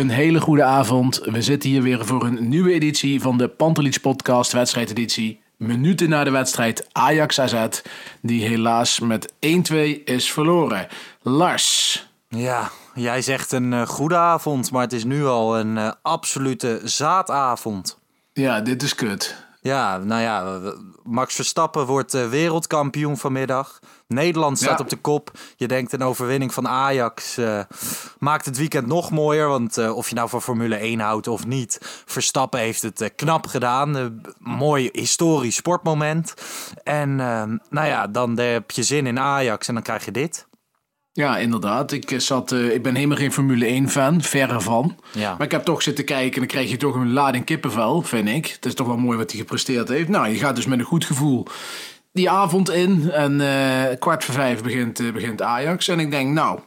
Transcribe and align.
Een 0.00 0.10
hele 0.10 0.40
goede 0.40 0.62
avond. 0.62 1.20
We 1.24 1.42
zitten 1.42 1.70
hier 1.70 1.82
weer 1.82 2.06
voor 2.06 2.24
een 2.24 2.48
nieuwe 2.48 2.72
editie 2.72 3.20
van 3.20 3.38
de 3.38 3.48
Pantelich 3.48 4.00
Podcast, 4.00 4.52
wedstrijdeditie. 4.52 5.40
Minuten 5.56 6.08
na 6.08 6.24
de 6.24 6.30
wedstrijd 6.30 6.88
Ajax 6.92 7.40
AZ, 7.40 7.66
die 8.22 8.48
helaas 8.48 9.00
met 9.00 9.32
1-2 9.32 9.36
is 10.04 10.32
verloren. 10.32 10.88
Lars, 11.22 12.08
Ja, 12.28 12.70
jij 12.94 13.22
zegt 13.22 13.52
een 13.52 13.72
eh, 13.72 13.86
goede 13.86 14.16
avond, 14.16 14.70
maar 14.70 14.82
het 14.82 14.92
is 14.92 15.04
nu 15.04 15.24
al 15.26 15.58
een 15.58 15.78
eh, 15.78 15.92
absolute 16.02 16.80
zaadavond. 16.84 17.98
ja, 18.32 18.60
dit 18.60 18.82
is 18.82 18.94
kut. 18.94 19.46
Ja, 19.60 19.98
nou 19.98 20.22
ja, 20.22 20.60
Max 21.02 21.34
Verstappen 21.34 21.86
wordt 21.86 22.14
eh, 22.14 22.28
wereldkampioen 22.28 23.16
vanmiddag. 23.16 23.78
Nederland 24.10 24.58
staat 24.58 24.78
Ja. 24.78 24.84
op 24.84 24.88
de 24.90 24.96
kop. 24.96 25.30
Je 25.56 25.68
denkt 25.68 25.92
een 25.92 26.02
overwinning 26.02 26.54
van 26.54 26.68
Ajax 26.68 27.36
eh, 27.36 27.60
maakt 28.18 28.44
het 28.44 28.56
weekend 28.56 28.86
nog 28.86 29.10
mooier. 29.10 29.48
Want 29.48 29.78
eh, 29.78 29.96
of 29.96 30.08
je 30.08 30.14
nou 30.14 30.28
van 30.28 30.42
Formule 30.42 30.76
1 30.76 31.00
houdt 31.00 31.28
of 31.28 31.46
niet, 31.46 31.78
Verstappen 32.06 32.60
heeft 32.60 32.82
het 32.82 33.00
eh, 33.00 33.08
knap 33.16 33.46
gedaan. 33.46 34.20
Mooi 34.38 34.88
historisch 34.92 35.56
sportmoment. 35.56 36.34
En 36.82 37.16
nou 37.70 37.86
ja, 37.86 38.06
dan 38.06 38.38
heb 38.38 38.70
je 38.70 38.82
zin 38.82 39.06
in 39.06 39.18
Ajax 39.18 39.68
en 39.68 39.74
dan 39.74 39.82
krijg 39.82 40.04
je 40.04 40.10
dit. 40.10 40.48
Ja, 41.12 41.38
inderdaad. 41.38 41.92
Ik, 41.92 42.14
zat, 42.16 42.52
ik 42.52 42.82
ben 42.82 42.94
helemaal 42.94 43.16
geen 43.16 43.32
Formule 43.32 43.66
1 43.66 43.88
fan, 43.88 44.22
verre 44.22 44.60
van. 44.60 44.98
Ja. 45.12 45.30
Maar 45.36 45.46
ik 45.46 45.52
heb 45.52 45.64
toch 45.64 45.82
zitten 45.82 46.04
kijken 46.04 46.32
en 46.32 46.38
dan 46.38 46.46
krijg 46.46 46.70
je 46.70 46.76
toch 46.76 46.94
een 46.94 47.12
lading 47.12 47.44
kippenvel, 47.44 48.02
vind 48.02 48.28
ik. 48.28 48.46
Het 48.46 48.66
is 48.66 48.74
toch 48.74 48.86
wel 48.86 48.96
mooi 48.96 49.18
wat 49.18 49.30
hij 49.30 49.40
gepresteerd 49.40 49.88
heeft. 49.88 50.08
Nou, 50.08 50.28
je 50.28 50.38
gaat 50.38 50.56
dus 50.56 50.66
met 50.66 50.78
een 50.78 50.84
goed 50.84 51.04
gevoel 51.04 51.46
die 52.12 52.30
avond 52.30 52.70
in. 52.70 53.10
En 53.10 53.40
eh, 53.40 53.98
kwart 53.98 54.24
voor 54.24 54.34
vijf 54.34 54.62
begint, 54.62 55.00
eh, 55.00 55.12
begint 55.12 55.42
Ajax. 55.42 55.88
En 55.88 56.00
ik 56.00 56.10
denk, 56.10 56.32
nou, 56.32 56.58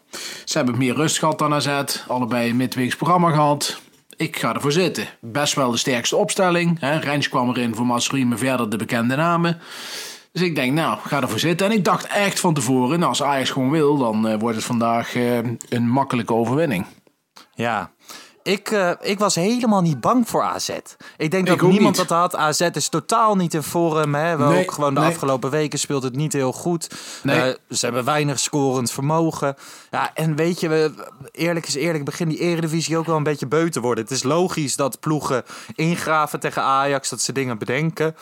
ze 0.46 0.58
hebben 0.58 0.78
meer 0.78 0.96
rust 0.96 1.20
gehad 1.20 1.40
dan 1.40 1.54
AZ. 1.54 1.70
Allebei 2.08 2.50
een 2.50 2.56
midweeks 2.56 2.96
programma 2.96 3.32
gehad. 3.32 3.82
Ik 4.16 4.38
ga 4.38 4.54
ervoor 4.54 4.72
zitten. 4.72 5.08
Best 5.22 5.54
wel 5.54 5.72
de 5.72 5.78
sterkste 5.78 6.16
opstelling. 6.16 6.80
Hè. 6.80 6.98
Rens 6.98 7.30
kwam 7.30 7.50
erin 7.50 7.76
voor 7.76 7.86
Masri, 7.86 8.26
maar 8.26 8.38
verder 8.38 8.70
de 8.70 8.78
bekende 8.78 9.16
namen. 9.16 9.60
Dus 10.32 10.42
ik 10.42 10.56
denk, 10.56 10.74
nou, 10.74 10.98
ga 11.06 11.22
ervoor 11.22 11.40
zitten. 11.40 11.68
En 11.68 11.74
ik 11.74 11.84
dacht 11.84 12.08
echt 12.08 12.40
van 12.40 12.54
tevoren, 12.54 12.98
nou, 12.98 13.10
als 13.10 13.24
Ajax 13.24 13.50
gewoon 13.50 13.70
wil, 13.70 13.98
dan 13.98 14.28
eh, 14.28 14.40
wordt 14.40 14.56
het 14.56 14.66
vandaag 14.66 15.16
een 15.70 15.88
makkelijke 15.88 16.34
overwinning. 16.34 16.86
Ja, 17.56 17.92
ik, 18.44 18.72
eh, 18.72 18.92
ik 19.02 19.20
was 19.20 19.36
helemaal 19.36 19.82
niet 19.82 20.02
bang 20.02 20.30
voor 20.30 20.42
AZ. 20.44 20.70
Ik 21.18 21.32
denk 21.32 21.48
dat 21.48 21.56
Ik 21.56 21.62
niemand 21.62 21.98
niet. 21.98 22.08
dat 22.08 22.18
had. 22.20 22.36
AZ 22.36 22.60
is 22.74 22.90
totaal 22.90 23.36
niet 23.36 23.54
in 23.54 23.64
vorm. 23.64 24.16
Hè. 24.16 24.38
We 24.38 24.44
Nee, 24.44 24.62
ook 24.64 24.72
gewoon 24.72 24.94
de 24.94 25.00
nee. 25.00 25.10
afgelopen 25.10 25.50
weken 25.50 25.80
speelt 25.80 26.04
het 26.04 26.16
niet 26.16 26.34
heel 26.34 26.52
goed. 26.54 26.90
Nee. 27.24 27.40
Eh, 27.40 27.56
ze 27.70 27.86
hebben 27.86 28.06
weinig 28.06 28.40
scorend 28.40 28.92
vermogen. 28.92 29.56
Ja, 29.92 30.12
en 30.14 30.36
weet 30.36 30.60
je, 30.60 30.68
we, 30.68 30.94
eerlijk 31.32 31.68
is 31.68 31.76
eerlijk, 31.76 32.06
begint 32.06 32.30
die 32.30 32.40
eredivisie 32.40 32.98
ook 32.98 33.06
wel 33.06 33.16
een 33.16 33.24
beetje 33.24 33.48
beu 33.48 33.70
te 33.70 33.80
worden. 33.82 34.04
Het 34.04 34.14
is 34.14 34.24
logisch 34.24 34.76
dat 34.76 35.00
ploegen 35.00 35.44
ingraven 35.76 36.40
tegen 36.40 36.62
Ajax, 36.62 37.10
dat 37.10 37.22
ze 37.22 37.32
dingen 37.32 37.58
bedenken. 37.58 38.16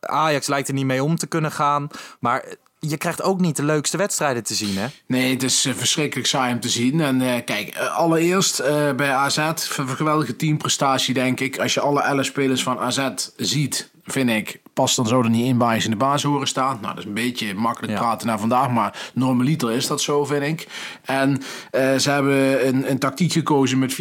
Ajax 0.00 0.46
lijkt 0.46 0.68
er 0.68 0.74
niet 0.74 0.84
mee 0.86 1.02
om 1.04 1.16
te 1.16 1.26
kunnen 1.26 1.52
gaan. 1.52 1.88
Maar 2.20 2.44
je 2.88 2.96
krijgt 2.96 3.22
ook 3.22 3.40
niet 3.40 3.56
de 3.56 3.64
leukste 3.64 3.96
wedstrijden 3.96 4.42
te 4.42 4.54
zien, 4.54 4.76
hè? 4.76 4.86
Nee, 5.06 5.32
het 5.32 5.42
is 5.42 5.64
eh, 5.64 5.74
verschrikkelijk 5.74 6.28
saai 6.28 6.52
om 6.52 6.60
te 6.60 6.68
zien. 6.68 7.00
En 7.00 7.20
eh, 7.20 7.44
kijk, 7.44 7.68
eh, 7.68 7.96
allereerst 7.96 8.62
bij 8.96 9.10
AZ, 9.10 9.36
een 9.36 9.88
geweldige 9.88 10.36
teamprestatie 10.36 11.14
denk 11.14 11.40
ik. 11.40 11.58
Als 11.58 11.74
je 11.74 11.80
alle 11.80 12.02
11 12.02 12.24
spelers 12.24 12.62
van 12.62 12.78
AZ 12.78 13.08
ziet, 13.36 13.90
vind 14.04 14.30
ik, 14.30 14.60
past 14.76 14.96
dan 14.96 15.06
zo 15.06 15.22
er 15.22 15.30
niet 15.30 15.46
in 15.46 15.80
ze 15.80 15.84
in 15.84 15.90
de 15.90 15.96
baas 15.96 16.22
horen 16.22 16.46
staan. 16.46 16.78
Nou, 16.80 16.94
dat 16.94 16.98
is 16.98 17.04
een 17.04 17.14
beetje 17.14 17.54
makkelijk 17.54 17.92
Ja. 17.92 17.98
praten 17.98 18.26
naar 18.26 18.38
vandaag, 18.38 18.70
maar 18.70 19.10
normaliter 19.14 19.72
is 19.72 19.86
dat 19.86 20.00
zo, 20.00 20.24
vind 20.24 20.42
ik. 20.42 20.66
En 21.04 21.42
eh, 21.70 21.96
ze 21.96 22.10
hebben 22.10 22.66
een, 22.68 22.90
een 22.90 22.98
tactiek 22.98 23.32
gekozen 23.32 23.78
met 23.78 23.92
4-4-2 23.92 23.96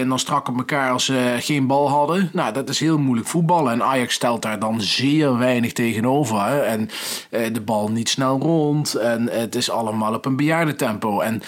en 0.00 0.08
dan 0.08 0.18
strak 0.18 0.48
op 0.48 0.56
elkaar 0.56 0.90
als 0.90 1.04
ze 1.04 1.36
geen 1.38 1.66
bal 1.66 1.88
hadden. 1.88 2.30
Nou, 2.32 2.52
dat 2.52 2.68
is 2.68 2.80
heel 2.80 2.98
moeilijk 2.98 3.28
voetballen. 3.28 3.72
En 3.72 3.82
Ajax 3.82 4.14
stelt 4.14 4.42
daar 4.42 4.58
dan 4.58 4.80
zeer 4.80 5.38
weinig 5.38 5.72
tegenover. 5.72 6.44
Hè. 6.44 6.60
En 6.60 6.90
eh, 7.30 7.54
de 7.54 7.60
bal 7.60 7.90
niet 7.90 8.08
snel 8.08 8.38
rond. 8.38 8.94
En 8.94 9.28
het 9.30 9.54
is 9.54 9.70
allemaal 9.70 10.14
op 10.14 10.24
een 10.24 10.36
bejaardentempo. 10.36 11.20
En 11.20 11.42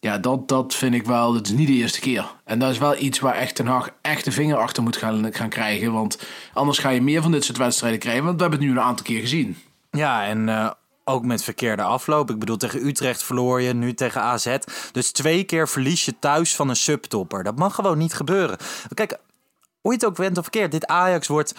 ja, 0.00 0.18
dat, 0.18 0.48
dat 0.48 0.74
vind 0.74 0.94
ik 0.94 1.06
wel, 1.06 1.32
dat 1.32 1.46
is 1.46 1.52
niet 1.52 1.66
de 1.66 1.72
eerste 1.72 2.00
keer. 2.00 2.34
En 2.44 2.58
dat 2.58 2.70
is 2.70 2.78
wel 2.78 2.96
iets 2.96 3.18
waar 3.18 3.34
echt 3.34 3.54
Ten 3.54 3.66
Hag 3.66 3.90
echt 4.02 4.24
de 4.24 4.32
vinger 4.32 4.56
achter 4.56 4.82
moet 4.82 4.96
gaan, 4.96 5.34
gaan 5.34 5.48
krijgen. 5.48 5.92
Want 5.92 6.18
anders 6.52 6.78
ga 6.78 6.88
je 6.88 7.02
meer 7.02 7.22
van 7.22 7.32
dit 7.32 7.44
soort 7.44 7.58
wedstrijden 7.58 7.98
krijgen. 7.98 8.24
Want 8.24 8.36
we 8.36 8.42
hebben 8.42 8.58
het 8.58 8.68
nu 8.68 8.74
een 8.74 8.84
aantal 8.84 9.04
keer 9.04 9.20
gezien. 9.20 9.56
Ja, 9.90 10.24
en 10.26 10.48
eh, 10.48 10.70
ook 11.04 11.24
met 11.24 11.44
verkeerde 11.44 11.82
afloop. 11.82 12.30
Ik 12.30 12.38
bedoel, 12.38 12.56
tegen 12.56 12.86
Utrecht 12.86 13.22
verloor 13.22 13.60
je, 13.60 13.74
nu 13.74 13.94
tegen 13.94 14.20
AZ. 14.20 14.56
Dus 14.92 15.12
twee 15.12 15.44
keer 15.44 15.68
verlies 15.68 16.04
je 16.04 16.18
thuis 16.18 16.56
van 16.56 16.68
een 16.68 16.76
subtopper. 16.76 17.44
Dat 17.44 17.58
mag 17.58 17.74
gewoon 17.74 17.98
niet 17.98 18.14
gebeuren. 18.14 18.56
Kijk, 18.94 19.18
hoe 19.80 19.92
je 19.92 19.98
het 19.98 20.06
ook 20.06 20.16
went 20.16 20.36
of 20.36 20.42
verkeerd, 20.42 20.70
dit 20.70 20.86
Ajax 20.86 21.26
wordt... 21.26 21.54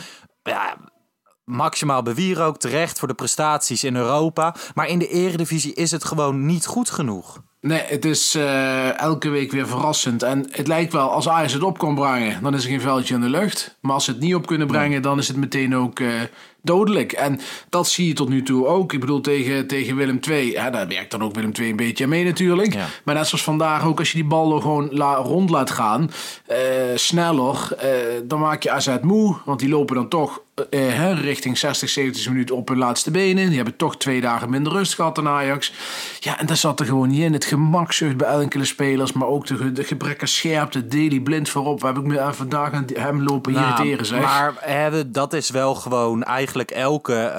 Maximaal 1.46 2.02
bewierookt, 2.04 2.62
terecht 2.62 3.00
voor 3.00 3.08
de 3.08 3.14
prestaties 3.14 3.84
in 3.84 3.96
Europa. 3.96 4.56
Maar 4.74 4.88
in 4.88 5.00
de 5.00 5.08
eredivisie 5.08 5.74
is 5.74 5.92
het 5.92 6.04
gewoon 6.04 6.46
niet 6.46 6.66
goed 6.66 6.90
genoeg. 6.90 7.42
Nee, 7.62 7.82
het 7.86 8.06
is 8.06 8.36
eh, 8.36 9.00
elke 9.00 9.30
week 9.30 9.52
weer 9.52 9.68
verrassend. 9.68 10.24
En 10.24 10.48
het 10.52 10.68
lijkt 10.68 10.94
wel, 10.94 11.12
als 11.12 11.30
Ajax 11.30 11.54
het 11.54 11.64
op 11.64 11.78
kan 11.78 11.96
brengen, 11.96 12.44
dan 12.44 12.54
is 12.54 12.64
er 12.64 12.70
geen 12.70 12.82
veldje 12.82 13.14
in 13.14 13.22
de 13.22 13.30
lucht. 13.30 13.78
Maar 13.82 13.94
als 13.94 14.06
ze 14.06 14.12
het 14.12 14.20
niet 14.20 14.36
op 14.36 14.48
kunnen 14.48 14.68
brengen, 14.68 15.02
dan 15.02 15.18
is 15.18 15.28
het 15.28 15.38
meteen 15.38 15.76
ook 15.76 16.00
eh, 16.00 16.08
dodelijk. 16.62 17.12
En 17.12 17.40
dat 17.70 17.88
zie 17.88 18.08
je 18.08 18.14
tot 18.14 18.30
nu 18.30 18.44
toe 18.44 18.68
ook. 18.68 18.94
Ik 18.94 19.00
bedoel, 19.00 19.22
tegen, 19.22 19.68
tegen 19.68 19.96
Willem 19.96 20.20
II, 20.30 20.54
daar 20.54 20.88
werkt 20.88 21.12
dan 21.12 21.24
ook 21.24 21.36
Willem 21.36 21.52
II 21.60 21.70
een 21.70 21.76
beetje 21.76 22.04
aan 22.04 22.10
mee 22.10 22.24
natuurlijk. 22.24 22.74
Ja. 22.74 22.86
Maar 23.04 23.16
net 23.16 23.28
zoals 23.28 23.44
vandaag 23.44 23.86
ook, 23.86 24.00
als 24.00 24.12
je 24.12 24.18
die 24.18 24.28
bal 24.28 24.62
gewoon 24.62 24.90
la, 24.92 25.16
rond 25.16 25.50
laat 25.50 25.72
gaan, 25.72 26.12
eh, 26.46 26.58
sneller, 26.96 27.78
dan 28.24 28.40
maak 28.40 28.64
je 28.64 28.72
AZ 28.72 28.98
moe. 29.02 29.36
Want 29.46 29.60
die 29.60 29.70
lopen 29.70 29.96
dan 29.96 30.10
toch 30.10 30.42
hè, 30.70 31.14
richting 31.14 31.58
60, 31.58 31.90
70 31.90 32.30
minuten 32.30 32.56
op 32.56 32.68
hun 32.68 32.78
laatste 32.78 33.12
benen. 33.12 33.48
Die 33.48 33.56
hebben 33.56 33.76
toch 33.76 33.98
twee 33.98 34.22
dagen 34.22 34.50
minder 34.50 34.72
rust 34.74 34.94
gehad 34.94 35.16
dan 35.16 35.28
Ajax. 35.28 35.74
Ja, 36.20 36.40
en 36.40 36.46
dat 36.46 36.58
zat 36.58 36.80
er 36.80 36.86
gewoon 36.86 37.10
niet 37.10 37.22
in. 37.22 37.34
Het 37.34 37.46
gemakzucht 37.46 38.18
bij 38.18 38.28
enkele 38.28 38.66
spelers, 38.66 39.14
maar 39.14 39.28
ook 39.28 39.46
de, 39.46 39.72
de 39.72 39.84
gebrek 39.84 40.22
aan 40.22 40.28
scherpte. 40.28 40.88
Daily 40.88 41.20
blind 41.20 41.50
voorop. 41.50 41.82
Waar 41.82 41.94
heb 41.94 42.02
ik 42.02 42.08
me 42.08 42.20
aan 42.20 42.36
vandaag 42.36 42.74
aan 42.74 42.86
hem 42.94 43.24
lopen 43.24 43.54
Nou, 43.54 43.66
irriteren, 43.66 44.06
zeg. 44.06 44.22
Maar 44.22 44.54
hè, 44.60 45.12
dat 45.12 45.34
is 45.34 45.50
wel 45.50 45.76
gewoon 45.76 46.24
eigenlijk 46.24 46.72
elke 46.72 47.34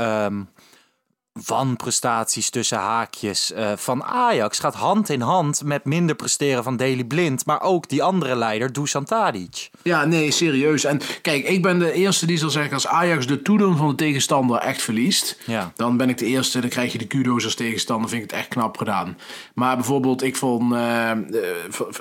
ehm, 1.47 1.55
wanprestaties 1.57 2.51
tussen 2.51 2.79
haakjes 2.79 3.53
eh, 3.53 3.73
van 3.77 4.03
Ajax 4.05 4.59
gaat 4.59 4.75
hand 4.75 5.09
in 5.09 5.21
hand 5.21 5.63
met 5.65 5.85
minder 5.85 6.17
presteren 6.17 6.63
van 6.65 6.77
Daley 6.77 7.05
Blind, 7.05 7.47
maar 7.47 7.63
ook 7.63 7.89
die 7.89 8.03
andere 8.03 8.37
leider 8.37 8.73
Dusan 8.73 9.05
Tadic. 9.05 9.71
Ja, 9.83 10.05
nee, 10.05 10.31
serieus. 10.31 10.85
En 10.85 11.01
kijk, 11.23 11.49
ik 11.49 11.63
ben 11.63 11.79
de 11.79 11.93
eerste 11.93 12.27
die 12.27 12.39
zal 12.39 12.51
zeggen 12.51 12.73
als 12.73 12.87
Ajax 12.87 13.27
de 13.27 13.43
toedoen 13.43 13.77
van 13.77 13.89
de 13.89 13.95
tegenstander 13.95 14.57
echt 14.57 14.83
verliest, 14.83 15.39
Ja. 15.47 15.73
dan 15.77 15.97
ben 15.97 16.09
ik 16.09 16.19
de 16.19 16.27
eerste, 16.27 16.61
dan 16.61 16.71
krijg 16.71 16.93
je 16.93 16.99
de 16.99 17.07
kudo's 17.07 17.45
als 17.45 17.55
tegenstander, 17.55 18.11
vind 18.11 18.23
ik 18.25 18.31
het 18.31 18.39
echt 18.39 18.49
knap 18.49 18.77
gedaan. 18.77 19.17
Maar 19.55 19.75
bijvoorbeeld, 19.77 20.23
ik 20.23 20.37
vond 20.37 20.73
eh, 20.73 21.11
eh, 21.11 21.19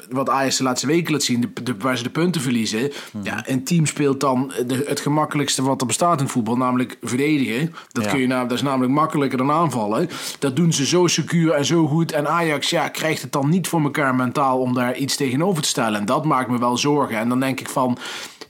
wat 0.09 0.29
Ajax 0.29 0.57
de 0.57 0.63
laatste 0.63 0.87
weken 0.87 1.11
laat 1.11 1.23
zien, 1.23 1.41
de, 1.41 1.63
de, 1.63 1.75
waar 1.77 1.97
ze 1.97 2.03
de 2.03 2.09
punten 2.09 2.41
verliezen. 2.41 2.91
Ja, 3.23 3.43
een 3.47 3.63
team 3.63 3.85
speelt 3.85 4.19
dan 4.19 4.51
de, 4.67 4.83
het 4.87 4.99
gemakkelijkste 4.99 5.61
wat 5.63 5.81
er 5.81 5.87
bestaat 5.87 6.21
in 6.21 6.27
voetbal, 6.27 6.55
namelijk 6.57 6.97
verdedigen. 7.01 7.73
Dat, 7.91 8.03
Ja. 8.03 8.09
kun 8.11 8.19
je, 8.19 8.27
nou, 8.27 8.47
dat 8.47 8.57
is 8.57 8.63
namelijk 8.63 8.91
makkelijker 9.29 9.47
dan 9.47 9.63
aanvallen. 9.63 10.09
Dat 10.39 10.55
doen 10.55 10.73
ze 10.73 10.85
zo 10.85 11.07
secuur 11.07 11.51
en 11.51 11.65
zo 11.65 11.87
goed. 11.87 12.11
En 12.11 12.27
Ajax 12.27 12.69
ja, 12.69 12.89
krijgt 12.89 13.21
het 13.21 13.31
dan 13.31 13.49
niet 13.49 13.67
voor 13.67 13.81
elkaar 13.81 14.15
mentaal 14.15 14.59
om 14.59 14.73
daar 14.73 14.95
iets 14.95 15.15
tegenover 15.15 15.61
te 15.61 15.69
stellen. 15.69 15.99
En 15.99 16.05
dat 16.05 16.25
maakt 16.25 16.49
me 16.49 16.59
wel 16.59 16.77
zorgen. 16.77 17.17
En 17.17 17.29
dan 17.29 17.39
denk 17.39 17.59
ik 17.59 17.69
van. 17.69 17.97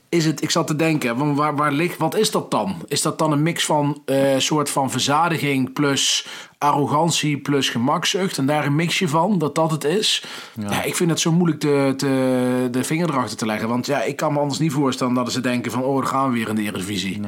Is 0.08 0.24
het, 0.24 0.42
ik 0.42 0.50
zat 0.50 0.66
te 0.66 0.76
denken, 0.76 1.34
waar, 1.34 1.56
waar 1.56 1.72
ligt, 1.72 1.98
wat 1.98 2.16
is 2.16 2.30
dat 2.30 2.50
dan? 2.50 2.76
Is 2.88 3.02
dat 3.02 3.18
dan 3.18 3.32
een 3.32 3.42
mix 3.42 3.64
van 3.64 4.02
eh 4.04 4.38
soort 4.38 4.70
van 4.70 4.90
verzadiging 4.90 5.72
plus 5.72 6.26
arrogantie 6.58 7.38
plus 7.38 7.68
gemakzucht 7.68 8.38
en 8.38 8.46
daar 8.46 8.66
een 8.66 8.74
mixje 8.74 9.08
van, 9.08 9.38
dat 9.38 9.54
dat 9.54 9.70
het 9.70 9.84
is? 9.84 10.24
Ja, 10.68 10.82
ik 10.82 10.96
vind 10.96 11.10
het 11.10 11.20
zo 11.20 11.32
moeilijk 11.32 11.60
te, 11.60 11.94
te, 11.96 12.68
de 12.70 12.84
vinger 12.84 13.08
erachter 13.10 13.36
te 13.36 13.46
leggen. 13.46 13.68
Want 13.68 13.86
ja, 13.86 14.02
ik 14.02 14.16
kan 14.16 14.32
me 14.32 14.38
anders 14.38 14.58
niet 14.58 14.72
voorstellen 14.72 15.14
dat 15.14 15.32
ze 15.32 15.40
denken 15.40 15.72
van, 15.72 15.82
oh, 15.82 15.96
dan 15.96 16.06
gaan 16.06 16.28
we 16.30 16.36
weer 16.38 16.48
in 16.48 16.54
de 16.54 16.62
Eredivisie. 16.62 17.20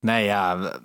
Nee, 0.00 0.24
ja, 0.24 0.58
w- 0.58 0.76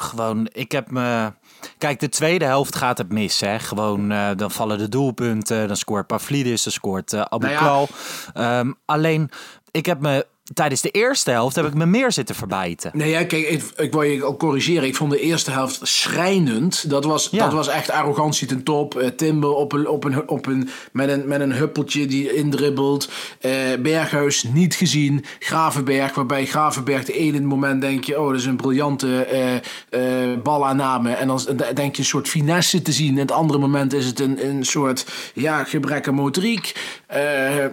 gewoon, 0.00 0.48
ik 0.52 0.72
heb 0.72 0.90
me... 0.90 1.32
Kijk, 1.78 2.00
de 2.00 2.08
tweede 2.08 2.44
helft 2.44 2.76
gaat 2.76 2.98
het 2.98 3.12
mis, 3.12 3.40
hè. 3.40 3.58
Gewoon, 3.58 4.10
eh, 4.10 4.30
dan 4.36 4.50
vallen 4.50 4.78
de 4.78 4.88
doelpunten, 4.88 5.68
dan 5.68 5.76
scoort 5.76 6.06
Pavlidis, 6.06 6.62
dan 6.62 6.72
scoort 6.72 7.12
eh 7.12 7.20
Abu 7.20 7.46
Nou 7.46 7.86
ja. 8.34 8.58
Ehm, 8.58 8.72
alleen, 8.84 9.30
ik 9.70 9.86
heb 9.86 10.00
me... 10.00 10.26
Tijdens 10.54 10.80
de 10.80 10.90
eerste 10.90 11.30
helft 11.30 11.56
heb 11.56 11.66
ik 11.66 11.74
me 11.74 11.86
meer 11.86 12.12
zitten 12.12 12.34
verbijten. 12.34 12.90
Nee, 12.94 13.10
ja, 13.10 13.24
kijk, 13.24 13.48
ik, 13.48 13.62
ik 13.76 13.92
wil 13.92 14.02
je 14.02 14.22
al 14.24 14.36
corrigeren. 14.36 14.88
Ik 14.88 14.96
vond 14.96 15.10
de 15.10 15.20
eerste 15.20 15.50
helft 15.50 15.80
schrijnend. 15.82 16.90
Dat 16.90 17.04
was, 17.04 17.28
Ja. 17.30 17.44
dat 17.44 17.52
was 17.52 17.68
echt 17.68 17.90
arrogantie 17.90 18.46
ten 18.46 18.62
top. 18.62 18.98
Eh, 18.98 19.08
Timber 19.08 19.50
op 19.50 19.72
een, 19.72 19.88
op 19.88 20.04
een, 20.04 20.28
op 20.28 20.46
een, 20.46 20.68
met, 20.92 21.08
een, 21.08 21.28
met 21.28 21.40
een 21.40 21.52
huppeltje 21.52 22.06
die 22.06 22.34
indribbelt. 22.34 23.08
Eh, 23.40 23.52
Berghuis 23.82 24.42
niet 24.42 24.74
gezien. 24.74 25.24
Gravenberg, 25.38 26.14
waarbij 26.14 26.46
Gravenberg 26.46 27.04
de 27.04 27.12
ene 27.12 27.40
moment 27.40 27.80
denk 27.80 28.04
je... 28.04 28.20
oh, 28.20 28.26
dat 28.28 28.38
is 28.38 28.46
een 28.46 28.56
briljante 28.56 29.24
eh 29.24 29.54
eh 29.90 30.38
balaanname. 30.42 31.12
En 31.12 31.26
dan 31.26 31.40
denk 31.74 31.94
je 31.94 32.02
een 32.02 32.08
soort 32.08 32.28
finesse 32.28 32.82
te 32.82 32.92
zien. 32.92 33.14
En 33.14 33.20
het 33.20 33.32
andere 33.32 33.58
moment 33.58 33.92
is 33.92 34.06
het 34.06 34.20
een, 34.20 34.46
een 34.46 34.64
soort 34.64 35.06
ja, 35.34 35.64
gebrek 35.64 36.08
aan 36.08 36.14
motoriek. 36.14 36.74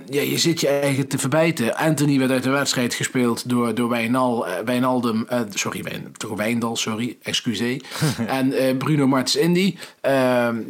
Ja, 0.09 0.21
je 0.21 0.37
zit 0.37 0.61
je 0.61 0.67
eigen 0.67 1.07
te 1.07 1.17
verbijten. 1.17 1.75
Anthony 1.75 2.19
werd 2.19 2.31
uit 2.31 2.43
de 2.43 2.49
wedstrijd 2.57 2.93
gespeeld 2.93 3.49
door, 3.49 3.75
door 3.75 3.89
Wijnal, 3.89 4.47
eh, 4.47 4.53
Wijnaldum. 4.65 5.25
eh, 5.27 5.39
sorry, 5.49 5.83
Wijn, 5.83 6.11
toch 6.17 6.37
Wijndal, 6.37 6.75
sorry, 6.75 7.17
excuseer. 7.21 7.81
en 8.27 8.53
eh, 8.53 8.77
Bruno 8.77 9.07
Martens 9.07 9.35
Indy. 9.35 9.75
eh, 10.01 10.11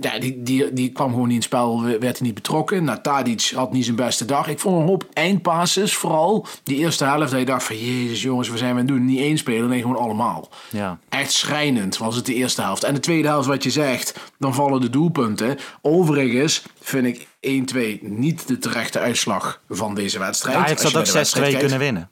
ja, 0.01 0.19
die, 0.19 0.43
die, 0.43 0.73
die 0.73 0.91
kwam 0.91 1.09
gewoon 1.09 1.23
niet 1.27 1.29
in 1.31 1.35
het 1.35 1.43
spel, 1.43 1.83
werd 1.83 2.01
hij 2.01 2.27
niet 2.27 2.33
betrokken. 2.33 2.83
Nou, 2.83 2.99
Tadic 3.01 3.51
had 3.55 3.71
niet 3.71 3.83
zijn 3.83 3.95
beste 3.95 4.25
dag. 4.25 4.47
Ik 4.47 4.59
vond 4.59 4.81
een 4.81 4.87
hoop 4.87 5.05
eindpasses, 5.13 5.95
vooral 5.95 6.45
die 6.63 6.77
eerste 6.77 7.03
helft. 7.05 7.31
Dat 7.31 7.39
je 7.39 7.45
dacht 7.45 7.63
van, 7.63 7.77
jezus 7.77 8.21
jongens, 8.21 8.49
we 8.49 8.57
zijn 8.57 8.73
we 8.73 8.79
aan 8.79 8.85
het 8.85 8.95
doen? 8.95 9.05
Niet 9.05 9.19
één 9.19 9.37
speler, 9.37 9.67
nee, 9.67 9.81
gewoon 9.81 9.97
allemaal. 9.97 10.49
Ja. 10.71 10.99
Echt 11.09 11.31
schrijnend 11.31 11.97
was 11.97 12.15
het 12.15 12.25
de 12.25 12.33
eerste 12.33 12.61
helft. 12.61 12.83
En 12.83 12.93
de 12.93 12.99
tweede 12.99 13.27
helft, 13.27 13.47
wat 13.47 13.63
je 13.63 13.69
zegt, 13.69 14.13
dan 14.39 14.53
vallen 14.53 14.81
de 14.81 14.89
doelpunten. 14.89 15.57
Overigens 15.81 16.63
vind 16.81 17.05
ik 17.05 17.27
1-2 17.39 18.01
niet 18.01 18.47
de 18.47 18.57
terechte 18.57 18.99
uitslag 18.99 19.61
van 19.69 19.95
deze 19.95 20.19
wedstrijd. 20.19 20.57
Ajax 20.57 20.71
Als 20.71 20.81
had 20.81 20.87
ook 20.87 20.93
naar 20.93 21.03
de 21.03 21.11
6-2 21.11 21.13
wedstrijd 21.13 21.45
kijkt. 21.45 21.59
kunnen 21.59 21.79
winnen. 21.79 22.11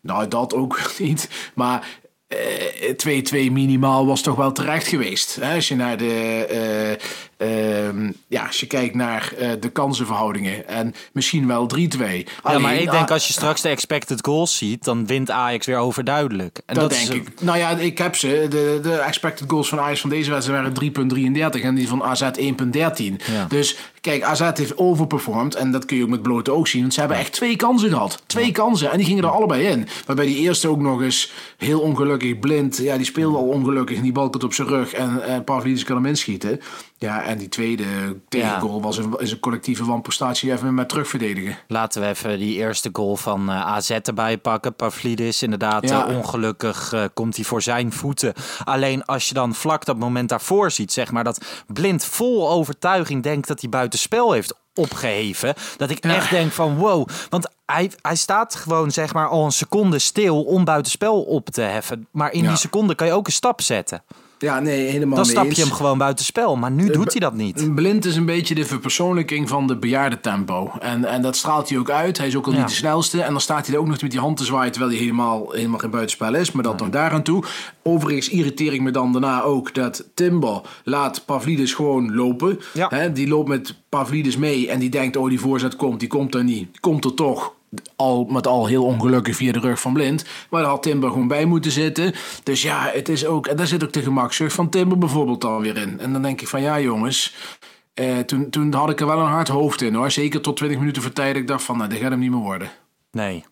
Nou, 0.00 0.28
dat 0.28 0.54
ook 0.54 0.80
niet. 0.98 1.28
Maar 1.54 1.86
eh, 2.28 3.48
2-2 3.48 3.52
minimaal 3.52 4.06
was 4.06 4.22
toch 4.22 4.36
wel 4.36 4.52
terecht 4.52 4.86
geweest. 4.86 5.36
Hè? 5.40 5.54
Als 5.54 5.68
je 5.68 5.76
naar 5.76 5.96
de. 5.96 6.98
Eh, 7.36 7.86
ehm, 7.86 8.12
ja, 8.26 8.46
als 8.46 8.60
je 8.60 8.66
kijkt 8.66 8.94
naar 8.94 9.32
eh, 9.38 9.50
de 9.60 9.68
kansenverhoudingen. 9.68 10.68
En 10.68 10.94
misschien 11.12 11.46
wel 11.46 11.66
3-2. 11.66 12.26
Ja, 12.44 12.58
maar 12.58 12.74
ik 12.74 12.90
denk 12.90 13.10
als 13.10 13.26
je 13.26 13.32
straks 13.32 13.60
de 13.60 13.68
expected 13.68 14.24
goals 14.26 14.56
ziet, 14.56 14.84
dan 14.84 15.06
wint 15.06 15.30
Ajax 15.30 15.66
weer 15.66 15.78
overduidelijk. 15.78 16.60
En 16.66 16.74
Dat, 16.74 16.90
dat, 16.90 16.98
denk 16.98 17.10
is, 17.10 17.14
ik. 17.14 17.40
Nou 17.40 17.58
ja, 17.58 17.70
ik 17.70 17.98
heb 17.98 18.16
ze. 18.16 18.46
De, 18.48 18.78
de 18.82 18.94
expected 18.94 19.50
goals 19.50 19.68
van 19.68 19.80
Ajax 19.80 20.00
van 20.00 20.10
deze 20.10 20.30
wedstrijd 20.30 20.78
waren 20.78 21.12
3,33 21.54 21.60
en 21.62 21.74
die 21.74 21.88
van 21.88 22.02
AZ 22.02 22.22
1,13. 22.22 22.32
Ja. 23.32 23.46
Dus 23.48 23.76
kijk, 24.00 24.22
AZ 24.22 24.50
heeft 24.54 24.78
overperformed 24.78 25.54
en 25.54 25.72
dat 25.72 25.84
kun 25.84 25.96
je 25.96 26.02
ook 26.02 26.08
met 26.08 26.22
blote 26.22 26.52
oog 26.52 26.68
zien. 26.68 26.80
Want 26.80 26.94
ze 26.94 27.00
hebben 27.00 27.18
echt 27.18 27.32
twee 27.32 27.56
kansen 27.56 27.88
gehad. 27.88 28.22
Twee 28.26 28.52
kansen 28.52 28.90
en 28.90 28.96
die 28.96 29.06
gingen 29.06 29.24
er 29.24 29.30
allebei 29.30 29.66
in. 29.66 29.88
Waarbij 30.06 30.26
die 30.26 30.38
eerste 30.38 30.68
ook 30.68 30.80
nog 30.80 31.02
eens 31.02 31.32
heel 31.56 31.80
ongelukkig 31.80 32.38
blind. 32.38 32.76
Ja, 32.76 32.96
die 32.96 33.06
speelde 33.06 33.36
al 33.36 33.48
ongelukkig 33.48 33.96
en 33.96 34.02
die 34.02 34.12
bal 34.12 34.30
komt 34.30 34.44
op 34.44 34.54
zijn 34.54 34.68
rug 34.68 34.92
en, 34.92 35.22
en 35.22 35.44
Pavlidis 35.44 35.84
kan 35.84 35.96
hem 35.96 36.06
inschieten. 36.06 36.60
Ja, 36.98 37.22
en 37.22 37.38
die 37.38 37.48
tweede 37.48 37.84
tegengoal 38.28 38.82
was 38.82 38.98
een, 38.98 39.14
is 39.18 39.30
een 39.30 39.40
collectieve 39.40 39.84
wanprestatie 39.84 40.52
even 40.52 40.74
met 40.74 40.88
terugverdedigen. 40.88 41.58
Laten 41.68 42.02
we 42.02 42.08
even 42.08 42.38
die 42.38 42.54
eerste 42.56 42.88
goal 42.92 43.16
van 43.16 43.50
eh, 43.50 43.66
AZ 43.66 43.90
erbij 43.90 44.38
pakken. 44.38 44.74
Pavlidis, 44.74 45.42
inderdaad, 45.42 45.88
Ja. 45.88 46.06
eh, 46.08 46.16
ongelukkig 46.16 46.92
eh, 46.92 47.04
komt 47.14 47.36
hij 47.36 47.44
voor 47.44 47.62
zijn 47.62 47.92
voeten. 47.92 48.32
Alleen 48.64 49.04
als 49.04 49.28
je 49.28 49.34
dan 49.34 49.54
vlak 49.54 49.84
dat 49.84 49.98
moment 49.98 50.28
daarvoor 50.28 50.70
ziet, 50.70 50.92
zeg 50.92 51.10
maar, 51.12 51.24
dat 51.24 51.44
Blind 51.66 52.04
vol 52.04 52.50
overtuiging 52.50 53.22
denkt 53.22 53.48
dat 53.48 53.60
hij 53.60 53.70
buitenspel 53.70 54.32
heeft 54.32 54.54
opgeheven. 54.74 55.54
Dat 55.76 55.90
ik 55.90 55.98
echt 55.98 56.30
denk 56.30 56.52
van 56.52 56.76
wow. 56.76 57.08
Want 57.28 57.48
hij, 57.66 57.90
hij 58.02 58.16
staat 58.16 58.54
gewoon 58.54 58.90
zeg 58.90 59.12
maar 59.14 59.28
al 59.28 59.44
een 59.44 59.52
seconde 59.52 59.98
stil 59.98 60.42
om 60.42 60.64
buitenspel 60.64 61.22
op 61.22 61.50
te 61.50 61.60
heffen. 61.60 62.08
Maar 62.12 62.32
in 62.32 62.46
die 62.46 62.56
seconde 62.56 62.94
kan 62.94 63.06
je 63.06 63.12
ook 63.12 63.26
een 63.26 63.32
stap 63.32 63.60
zetten. 63.60 64.02
Ja, 64.38 64.60
nee, 64.60 64.90
helemaal 64.90 65.16
Dan 65.16 65.24
stap 65.26 65.52
je 65.52 65.62
hem 65.62 65.72
gewoon 65.72 65.98
buitenspel. 65.98 66.56
Maar 66.56 66.70
nu 66.70 66.90
doet 66.90 67.10
hij 67.12 67.20
dat 67.20 67.34
niet. 67.34 67.74
Blind 67.74 68.04
is 68.04 68.16
een 68.16 68.24
beetje 68.24 68.54
de 68.54 68.64
verpersoonlijking 68.64 69.48
van 69.48 69.66
de 69.66 69.76
bejaardentempo. 69.76 70.70
En, 70.80 71.04
en 71.04 71.22
dat 71.22 71.36
straalt 71.36 71.68
hij 71.68 71.78
ook 71.78 71.90
uit. 71.90 72.18
Hij 72.18 72.26
is 72.26 72.36
ook 72.36 72.46
al 72.46 72.52
Ja. 72.52 72.58
niet 72.58 72.68
de 72.68 72.74
snelste. 72.74 73.22
En 73.22 73.30
dan 73.30 73.40
staat 73.40 73.66
hij 73.66 73.74
er 73.74 73.80
ook 73.80 73.88
nog 73.88 74.02
met 74.02 74.10
die 74.10 74.20
hand 74.20 74.36
te 74.36 74.44
zwaaien... 74.44 74.72
terwijl 74.72 74.92
hij 74.92 75.00
helemaal, 75.00 75.50
helemaal 75.50 75.78
geen 75.78 75.90
buitenspel 75.90 76.34
is. 76.34 76.52
Maar 76.52 76.62
dat 76.62 76.78
nog 76.78 76.90
daaraan 76.90 77.22
toe. 77.22 77.44
Overigens 77.82 78.28
irriteer 78.28 78.72
ik 78.72 78.80
me 78.80 78.90
dan 78.90 79.12
daarna 79.12 79.42
ook... 79.42 79.74
dat 79.74 80.04
Timber 80.14 80.60
laat 80.84 81.24
Pavlidis 81.24 81.74
gewoon 81.74 82.14
lopen. 82.14 82.60
Ja. 82.72 82.88
Hè, 82.90 83.12
die 83.12 83.28
loopt 83.28 83.48
met 83.48 83.74
Pavlidis 83.88 84.36
mee... 84.36 84.68
en 84.68 84.78
die 84.78 84.90
denkt, 84.90 85.16
oh, 85.16 85.28
die 85.28 85.40
voorzet 85.40 85.76
komt. 85.76 86.00
Die 86.00 86.08
komt 86.08 86.34
er 86.34 86.44
niet. 86.44 86.68
Die 86.70 86.80
komt 86.80 87.04
er 87.04 87.14
toch 87.14 87.54
al 87.96 88.24
met 88.24 88.46
al 88.46 88.66
heel 88.66 88.84
ongelukkig 88.84 89.36
via 89.36 89.52
de 89.52 89.58
rug 89.58 89.80
van 89.80 89.92
Blind. 89.92 90.24
Maar 90.50 90.60
daar 90.60 90.70
had 90.70 90.82
Timber 90.82 91.10
gewoon 91.10 91.28
bij 91.28 91.44
moeten 91.44 91.70
zitten. 91.70 92.14
Dus 92.42 92.62
ja, 92.62 92.90
het 92.92 93.08
is 93.08 93.26
ook, 93.26 93.46
en 93.46 93.56
daar 93.56 93.66
zit 93.66 93.84
ook 93.84 93.92
de 93.92 94.02
gemakzucht 94.02 94.54
van 94.54 94.68
Timber 94.68 94.98
bijvoorbeeld 94.98 95.40
dan 95.40 95.60
weer 95.60 95.76
in. 95.76 96.00
En 96.00 96.12
dan 96.12 96.22
denk 96.22 96.40
ik 96.40 96.48
van 96.48 96.62
ja 96.62 96.80
jongens, 96.80 97.34
eh, 97.94 98.18
toen, 98.18 98.50
toen 98.50 98.74
had 98.74 98.90
ik 98.90 99.00
er 99.00 99.06
wel 99.06 99.18
een 99.18 99.26
hard 99.26 99.48
hoofd 99.48 99.82
in 99.82 99.94
hoor. 99.94 100.10
Zeker 100.10 100.40
tot 100.40 100.56
20 100.56 100.78
minuten 100.78 101.02
voor 101.02 101.12
tijd. 101.12 101.36
Ik 101.36 101.46
dacht 101.46 101.62
van 101.62 101.76
nou, 101.76 101.88
dit 101.88 101.98
gaat 101.98 102.10
hem 102.10 102.18
niet 102.18 102.30
meer 102.30 102.40
worden. 102.40 102.70
Nee. 103.10 103.44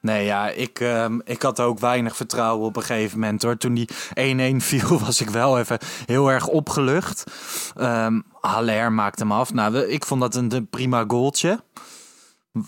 Nee, 0.00 0.24
ja, 0.24 0.48
ik, 0.48 0.80
ehm, 0.80 1.18
ik 1.24 1.42
had 1.42 1.60
ook 1.60 1.78
weinig 1.78 2.16
vertrouwen 2.16 2.66
op 2.66 2.76
een 2.76 2.82
gegeven 2.82 3.18
moment 3.18 3.42
hoor. 3.42 3.56
Toen 3.56 3.74
die 3.74 3.88
1-1 4.14 4.60
viel, 4.60 4.98
was 5.06 5.20
ik 5.20 5.30
wel 5.30 5.58
even 5.58 5.78
heel 6.06 6.30
erg 6.30 6.46
opgelucht. 6.46 7.24
Ehm 7.76 8.20
Haller 8.40 8.92
maakte 8.92 9.22
hem 9.22 9.32
af. 9.32 9.52
Nou, 9.52 9.78
ik 9.78 10.04
vond 10.04 10.20
dat 10.20 10.34
een, 10.34 10.54
een 10.54 10.68
prima 10.68 11.04
goaltje. 11.08 11.60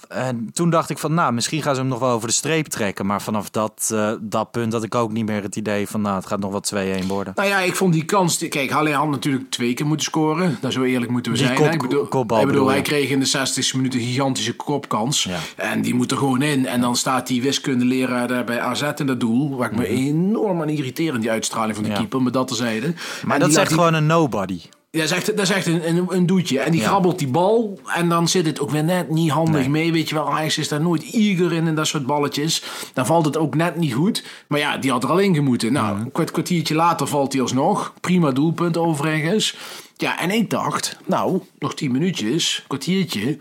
En 0.08 0.50
toen 0.52 0.70
dacht 0.70 0.90
ik 0.90 0.98
van, 0.98 1.14
nou, 1.14 1.32
misschien 1.32 1.62
gaan 1.62 1.74
ze 1.74 1.80
hem 1.80 1.90
nog 1.90 1.98
wel 1.98 2.10
over 2.10 2.28
de 2.28 2.34
streep 2.34 2.66
trekken. 2.66 3.06
Maar 3.06 3.22
vanaf 3.22 3.50
dat, 3.50 3.90
eh, 3.92 4.12
dat 4.20 4.50
punt 4.50 4.72
had 4.72 4.82
ik 4.84 4.94
ook 4.94 5.12
niet 5.12 5.26
meer 5.26 5.42
het 5.42 5.56
idee 5.56 5.88
van, 5.88 6.00
nou, 6.00 6.16
het 6.16 6.26
gaat 6.26 6.40
nog 6.40 6.50
wel 6.50 6.60
2-1 6.60 7.06
worden. 7.08 7.32
Nou 7.36 7.48
ja, 7.48 7.58
ik 7.60 7.74
vond 7.76 7.92
die 7.92 8.04
kans... 8.04 8.48
Kijk, 8.48 8.70
Halle 8.70 8.92
had 8.92 9.08
natuurlijk 9.08 9.50
twee 9.50 9.74
keer 9.74 9.86
moeten 9.86 10.06
scoren. 10.06 10.58
Daar 10.60 10.72
zo 10.72 10.82
eerlijk 10.82 11.10
moeten 11.10 11.32
we 11.32 11.38
Die 11.38 11.46
zijn. 11.46 11.58
kop- 11.58 11.72
ik 11.72 11.80
bedoel, 11.82 12.04
kopbal 12.06 12.40
ik 12.40 12.46
bedoel, 12.46 12.60
bedoel 12.60 12.74
hij 12.74 12.82
kreeg 12.82 13.10
in 13.10 13.20
de 13.20 13.26
60 13.26 13.74
minuut 13.74 13.94
een 13.94 14.00
gigantische 14.00 14.56
kopkans. 14.56 15.22
Ja. 15.22 15.38
En 15.56 15.82
die 15.82 15.94
moet 15.94 16.10
er 16.10 16.16
gewoon 16.16 16.42
in. 16.42 16.66
En 16.66 16.80
dan 16.80 16.96
staat 16.96 17.26
die 17.26 17.42
wiskundeleraar 17.42 18.28
daar 18.28 18.44
bij 18.44 18.60
AZ 18.60 18.82
in 18.96 19.06
dat 19.06 19.20
doel. 19.20 19.56
Waar 19.56 19.70
ik 19.70 19.76
me 19.76 19.86
enorm 19.86 20.60
aan 20.60 20.68
irriteer 20.68 21.20
die 21.20 21.30
uitstraling 21.30 21.74
van 21.74 21.82
de 21.82 21.88
Mhm. 21.90 21.98
Ja. 21.98 22.04
keeper. 22.04 22.22
Maar 22.22 22.32
dat 22.32 22.46
terzijde. 22.48 22.94
Maar 23.24 23.34
En 23.34 23.40
dat 23.40 23.50
is 23.50 23.56
echt 23.56 23.68
die- 23.68 23.76
gewoon 23.76 23.94
een 23.94 24.06
nobody. 24.06 24.60
Ja, 24.92 25.00
dat 25.00 25.10
is 25.10 25.16
echt, 25.16 25.26
dat 25.26 25.38
is 25.38 25.50
echt 25.50 25.66
een, 25.66 25.88
een, 25.88 26.06
een 26.08 26.26
doetje. 26.26 26.60
En 26.60 26.70
die 26.72 26.80
Ja. 26.80 26.86
grabbelt 26.86 27.18
die 27.18 27.28
bal. 27.28 27.80
En 27.94 28.08
dan 28.08 28.28
zit 28.28 28.46
het 28.46 28.60
ook 28.60 28.70
weer 28.70 28.84
net 28.84 29.10
niet 29.10 29.30
handig 29.30 29.60
Nee. 29.60 29.68
mee. 29.68 29.92
Weet 29.92 30.08
je 30.08 30.14
wel, 30.14 30.30
Ajax 30.32 30.58
is 30.58 30.68
daar 30.68 30.80
nooit 30.80 31.12
eager 31.12 31.52
in. 31.52 31.66
En 31.66 31.74
dat 31.74 31.86
soort 31.86 32.06
balletjes. 32.06 32.62
Dan 32.94 33.06
valt 33.06 33.24
het 33.24 33.36
ook 33.36 33.54
net 33.54 33.76
niet 33.76 33.92
goed. 33.94 34.24
Maar 34.48 34.58
ja, 34.58 34.76
die 34.76 34.90
had 34.90 35.04
er 35.04 35.10
al 35.10 35.18
in 35.18 35.34
gemoeten. 35.34 35.72
Nou, 35.72 35.94
Mhm. 35.94 36.04
een 36.04 36.12
kwart- 36.12 36.30
kwartiertje 36.30 36.74
later 36.74 37.06
valt 37.06 37.32
hij 37.32 37.42
alsnog. 37.42 37.94
Prima 38.00 38.30
doelpunt 38.30 38.76
overigens. 38.76 39.56
Ja, 39.96 40.18
en 40.20 40.30
ik 40.30 40.50
dacht, 40.50 40.96
nou, 41.06 41.40
nog 41.58 41.74
tien 41.74 41.92
minuutjes, 41.92 42.64
kwartiertje. 42.66 43.38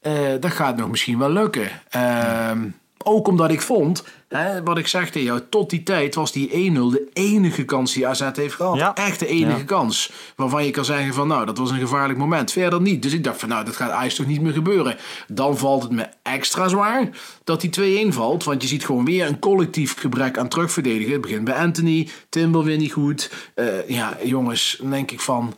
eh, 0.00 0.14
dat 0.40 0.50
gaat 0.52 0.76
nog 0.76 0.88
misschien 0.90 1.18
wel 1.18 1.30
lukken. 1.30 1.68
Ehm, 1.88 2.68
ook 3.04 3.28
omdat 3.28 3.50
ik 3.50 3.60
vond, 3.60 4.04
Hè, 4.28 4.62
wat 4.62 4.78
ik 4.78 4.86
zeg 4.86 5.10
tegen 5.10 5.26
jou, 5.26 5.40
tot 5.50 5.70
die 5.70 5.82
tijd 5.82 6.14
was 6.14 6.32
die 6.32 6.48
1-0 6.50 6.90
de 6.90 7.08
enige 7.12 7.64
kans 7.64 7.92
die 7.92 8.06
AZ 8.06 8.28
heeft 8.32 8.54
gehad. 8.54 8.76
Ja. 8.76 8.94
Echt 8.94 9.18
de 9.18 9.26
enige 9.26 9.58
Ja. 9.58 9.64
kans. 9.64 10.12
Waarvan 10.36 10.64
je 10.64 10.70
kan 10.70 10.84
zeggen 10.84 11.14
van 11.14 11.28
nou, 11.28 11.46
dat 11.46 11.58
was 11.58 11.70
een 11.70 11.78
gevaarlijk 11.78 12.18
moment. 12.18 12.52
Verder 12.52 12.80
niet. 12.80 13.02
Dus 13.02 13.12
ik 13.12 13.24
dacht 13.24 13.40
van 13.40 13.48
nou, 13.48 13.64
dat 13.64 13.76
gaat 13.76 13.90
Ajax 13.90 14.14
toch 14.14 14.26
niet 14.26 14.40
meer 14.40 14.52
gebeuren. 14.52 14.96
Dan 15.28 15.58
valt 15.58 15.82
het 15.82 15.92
me 15.92 16.06
extra 16.22 16.68
zwaar 16.68 17.08
dat 17.44 17.60
die 17.60 17.70
2-1 17.70 18.12
valt. 18.14 18.44
Want 18.44 18.62
je 18.62 18.68
ziet 18.68 18.84
gewoon 18.84 19.04
weer 19.04 19.26
een 19.26 19.38
collectief 19.38 19.96
gebrek 19.98 20.38
aan 20.38 20.48
terugverdedigen. 20.48 21.12
Het 21.12 21.20
begint 21.20 21.44
bij 21.44 21.54
Anthony, 21.54 22.08
Timber 22.28 22.62
weer 22.64 22.76
niet 22.78 22.92
goed. 22.92 23.30
Eh, 23.54 23.88
ja, 23.88 24.16
jongens, 24.22 24.80
denk 24.90 25.10
ik 25.10 25.20
van... 25.20 25.54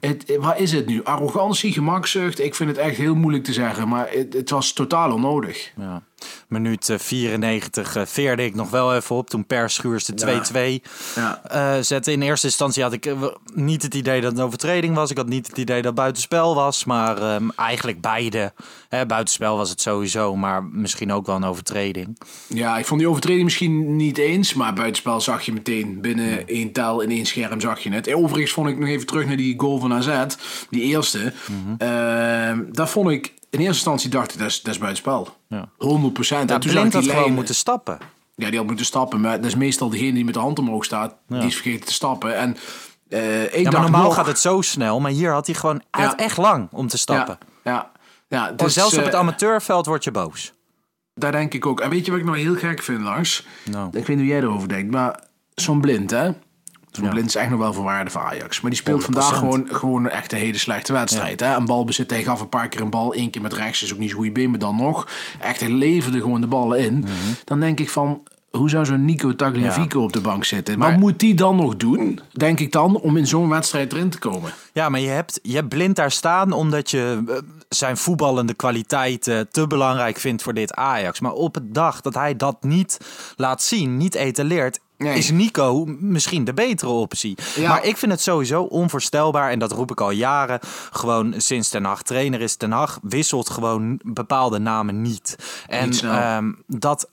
Het, 0.00 0.36
wat 0.40 0.58
is 0.58 0.72
het 0.72 0.86
nu? 0.86 1.04
Arrogantie, 1.04 1.72
gemakzucht? 1.72 2.40
Ik 2.40 2.54
vind 2.54 2.68
het 2.70 2.78
echt 2.78 2.96
heel 2.96 3.14
moeilijk 3.14 3.44
te 3.44 3.52
zeggen. 3.52 3.88
Maar 3.88 4.08
het, 4.10 4.32
het 4.32 4.50
was 4.50 4.72
totaal 4.72 5.12
onnodig. 5.12 5.72
Ja. 5.76 6.02
Minuut 6.48 6.88
eh, 6.88 6.98
94 6.98 7.96
eh, 7.96 8.02
veerde 8.06 8.44
ik 8.44 8.54
nog 8.54 8.70
wel 8.70 8.94
even 8.94 9.16
op. 9.16 9.30
Toen 9.30 9.46
Per 9.46 9.70
Schuurs 9.70 10.04
de 10.04 10.14
2-2 10.14 10.82
Ja. 11.14 11.40
eh, 11.44 11.82
zette. 11.82 12.12
In 12.12 12.22
eerste 12.22 12.46
instantie 12.46 12.82
had 12.82 12.92
ik 12.92 13.06
eh, 13.06 13.22
niet 13.54 13.82
het 13.82 13.94
idee 13.94 14.20
dat 14.20 14.30
het 14.30 14.40
een 14.40 14.46
overtreding 14.46 14.94
was. 14.94 15.10
Ik 15.10 15.16
had 15.16 15.28
niet 15.28 15.46
het 15.46 15.58
idee 15.58 15.76
dat 15.76 15.84
het 15.84 15.94
buitenspel 15.94 16.54
was. 16.54 16.84
Maar 16.84 17.22
ehm, 17.22 17.48
eigenlijk 17.56 18.00
beide. 18.00 18.52
Hè, 18.88 19.06
buitenspel 19.06 19.56
was 19.56 19.70
het 19.70 19.80
sowieso. 19.80 20.36
Maar 20.36 20.64
misschien 20.64 21.12
ook 21.12 21.26
wel 21.26 21.36
een 21.36 21.44
overtreding. 21.44 22.18
Ja, 22.46 22.78
ik 22.78 22.86
vond 22.86 23.00
die 23.00 23.08
overtreding 23.08 23.44
misschien 23.44 23.96
niet 23.96 24.18
eens. 24.18 24.54
Maar 24.54 24.72
buitenspel 24.74 25.20
zag 25.20 25.42
je 25.42 25.52
meteen. 25.52 26.00
Binnen 26.00 26.46
één 26.48 26.72
tel 26.72 27.00
in 27.00 27.10
één 27.10 27.26
scherm 27.26 27.60
zag 27.60 27.78
je 27.80 27.90
het. 27.92 28.12
Overigens 28.14 28.52
vond 28.52 28.68
ik 28.68 28.78
nog 28.78 28.88
even 28.88 29.06
terug 29.06 29.26
naar 29.26 29.36
die 29.36 29.54
goal 29.60 29.78
van 29.78 29.92
AZ. 29.92 30.34
Die 30.70 30.82
eerste. 30.82 31.32
Ehm, 31.78 32.62
daar 32.72 32.88
vond 32.88 33.10
ik... 33.10 33.34
In 33.50 33.58
eerste 33.62 33.74
instantie 33.74 34.10
dacht 34.10 34.32
ik, 34.32 34.38
dat 34.38 34.48
is, 34.48 34.62
dat 34.62 34.72
is 34.74 34.80
buitenspel. 34.80 35.35
Ja. 35.48 35.68
100 35.78 36.12
procent. 36.12 36.48
Ja, 36.48 36.54
en 36.54 36.60
toen 36.60 36.70
Blind 36.70 36.92
had 36.92 37.04
gewoon 37.04 37.20
lijn- 37.20 37.34
moeten 37.34 37.54
stappen. 37.54 37.98
Ja, 38.34 38.48
die 38.48 38.58
had 38.58 38.66
moeten 38.66 38.86
stappen. 38.86 39.20
Maar 39.20 39.36
dat 39.36 39.46
is 39.46 39.54
meestal 39.54 39.88
degene 39.90 40.12
die 40.12 40.24
met 40.24 40.34
de 40.34 40.40
hand 40.40 40.58
omhoog 40.58 40.84
staat. 40.84 41.14
Ja. 41.28 41.38
Die 41.38 41.48
is 41.48 41.54
vergeten 41.54 41.86
te 41.86 41.92
stappen. 41.92 42.36
En 42.36 42.56
eh, 43.08 43.42
ik 43.44 43.50
Ja, 43.54 43.62
maar 43.62 43.70
dacht 43.72 43.82
normaal 43.82 44.02
nog- 44.02 44.14
gaat 44.14 44.26
het 44.26 44.38
zo 44.38 44.60
snel. 44.60 45.00
Maar 45.00 45.10
hier 45.10 45.32
had 45.32 45.46
hij 45.46 45.54
gewoon 45.54 45.82
Ja. 45.90 46.16
echt 46.16 46.36
lang 46.36 46.68
om 46.72 46.88
te 46.88 46.98
stappen. 46.98 47.38
Ja, 47.64 47.72
ja. 47.72 47.90
ja 48.28 48.50
Oh, 48.50 48.56
dus, 48.56 48.74
zelfs 48.74 48.92
op 48.92 48.98
eh, 48.98 49.04
het 49.04 49.14
amateurveld 49.14 49.86
word 49.86 50.04
je 50.04 50.10
boos. 50.10 50.52
Daar 51.14 51.32
denk 51.32 51.54
ik 51.54 51.66
ook. 51.66 51.80
En 51.80 51.90
weet 51.90 52.04
je 52.04 52.10
wat 52.10 52.20
ik 52.20 52.26
nou 52.26 52.38
heel 52.38 52.54
gek 52.54 52.82
vind, 52.82 53.00
Lars? 53.00 53.46
Nou. 53.70 53.86
Ik 53.86 53.92
weet 53.92 54.08
niet 54.08 54.18
hoe 54.18 54.26
jij 54.26 54.38
erover 54.40 54.68
denkt, 54.68 54.90
maar 54.92 55.20
zo'n 55.54 55.80
blind, 55.80 56.10
hè? 56.10 56.30
Ja. 57.04 57.10
blind 57.10 57.26
is 57.26 57.34
echt 57.34 57.50
nog 57.50 57.58
wel 57.58 57.72
van 57.72 57.84
waarde 57.84 58.10
voor 58.10 58.20
Ajax. 58.20 58.60
Maar 58.60 58.70
die 58.70 58.80
speelt 58.80 59.02
100%. 59.02 59.04
vandaag 59.04 59.38
gewoon, 59.38 59.68
gewoon 59.70 60.08
echt 60.08 60.32
een 60.32 60.38
hele 60.38 60.58
slechte 60.58 60.92
wedstrijd. 60.92 61.40
Hè? 61.40 61.54
Een 61.56 61.64
balbezit, 61.64 62.10
hij 62.10 62.22
gaf 62.22 62.40
een 62.40 62.48
paar 62.48 62.68
keer 62.68 62.80
een 62.80 62.90
bal. 62.90 63.14
één 63.14 63.30
keer 63.30 63.42
met 63.42 63.52
rechts, 63.54 63.82
is 63.82 63.92
ook 63.92 63.98
niet 63.98 64.08
zo'n 64.08 64.18
goede 64.18 64.32
been, 64.32 64.50
maar 64.50 64.58
dan 64.58 64.76
nog. 64.76 65.08
Echt, 65.40 65.60
hij 65.60 65.70
leverde 65.70 66.20
gewoon 66.20 66.40
de 66.40 66.46
ballen 66.46 66.78
in. 66.78 66.98
Mhm. 66.98 67.10
Dan 67.44 67.60
denk 67.60 67.80
ik 67.80 67.90
van... 67.90 68.22
Hoe 68.50 68.70
zou 68.70 68.84
zo'n 68.84 69.04
Nico 69.04 69.34
Tagliafico 69.36 70.02
op 70.02 70.12
de 70.12 70.20
bank 70.20 70.44
zitten? 70.44 70.78
Maar- 70.78 70.90
Wat 70.90 71.00
moet 71.00 71.18
die 71.18 71.34
dan 71.34 71.56
nog 71.56 71.76
doen, 71.76 72.20
denk 72.32 72.60
ik 72.60 72.72
dan, 72.72 72.96
om 73.00 73.16
in 73.16 73.26
zo'n 73.26 73.48
wedstrijd 73.48 73.92
erin 73.92 74.10
te 74.10 74.18
komen? 74.18 74.52
Ja, 74.72 74.88
maar 74.88 75.00
je 75.00 75.08
hebt, 75.08 75.38
je 75.42 75.54
hebt 75.54 75.68
blind 75.68 75.96
daar 75.96 76.10
staan 76.10 76.52
omdat 76.52 76.90
je 76.90 77.22
eh, 77.28 77.34
zijn 77.68 77.96
voetballende 77.96 78.54
kwaliteiten 78.54 79.48
te 79.50 79.66
belangrijk 79.66 80.18
vindt 80.18 80.42
voor 80.42 80.54
dit 80.54 80.74
Ajax. 80.74 81.20
Maar 81.20 81.32
op 81.32 81.54
het 81.54 81.74
dag 81.74 82.00
dat 82.00 82.14
hij 82.14 82.36
dat 82.36 82.56
niet 82.62 82.98
laat 83.36 83.62
zien, 83.62 83.96
niet 83.96 84.14
etaleert, 84.14 84.78
Nee. 84.98 85.18
is 85.18 85.30
Nico 85.30 85.84
misschien 85.86 86.44
de 86.44 86.54
betere 86.54 86.90
optie. 86.90 87.36
Ja. 87.56 87.68
Maar 87.68 87.84
ik 87.84 87.96
vind 87.96 88.12
het 88.12 88.20
sowieso 88.20 88.62
onvoorstelbaar, 88.62 89.50
en 89.50 89.58
dat 89.58 89.72
roep 89.72 89.90
ik 89.90 90.00
al 90.00 90.10
jaren, 90.10 90.60
gewoon 90.90 91.34
sinds 91.36 91.68
Ten 91.68 91.84
Hag 91.84 92.02
trainer 92.02 92.40
is. 92.40 92.56
Ten 92.56 92.70
Hag 92.72 92.98
wisselt 93.02 93.50
gewoon 93.50 94.00
bepaalde 94.04 94.58
namen 94.58 95.02
niet. 95.02 95.36
En 95.68 95.88
Niet 95.88 96.02
ehm, 96.02 96.52
dat 96.66 97.08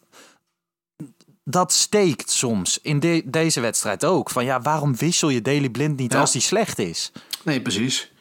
dat 1.45 1.73
steekt 1.73 2.29
soms. 2.29 2.79
In 2.81 2.99
de- 2.99 3.21
deze 3.25 3.59
wedstrijd 3.61 4.05
ook. 4.05 4.29
Van 4.29 4.45
ja, 4.45 4.61
waarom 4.61 4.95
wissel 4.95 5.29
je 5.29 5.41
Daily 5.41 5.69
Blind 5.69 5.97
niet 5.97 6.13
Ja. 6.13 6.19
als 6.19 6.31
die 6.31 6.41
slecht 6.41 6.79
is? 6.79 7.11
Nee, 7.43 7.61
precies. 7.61 8.11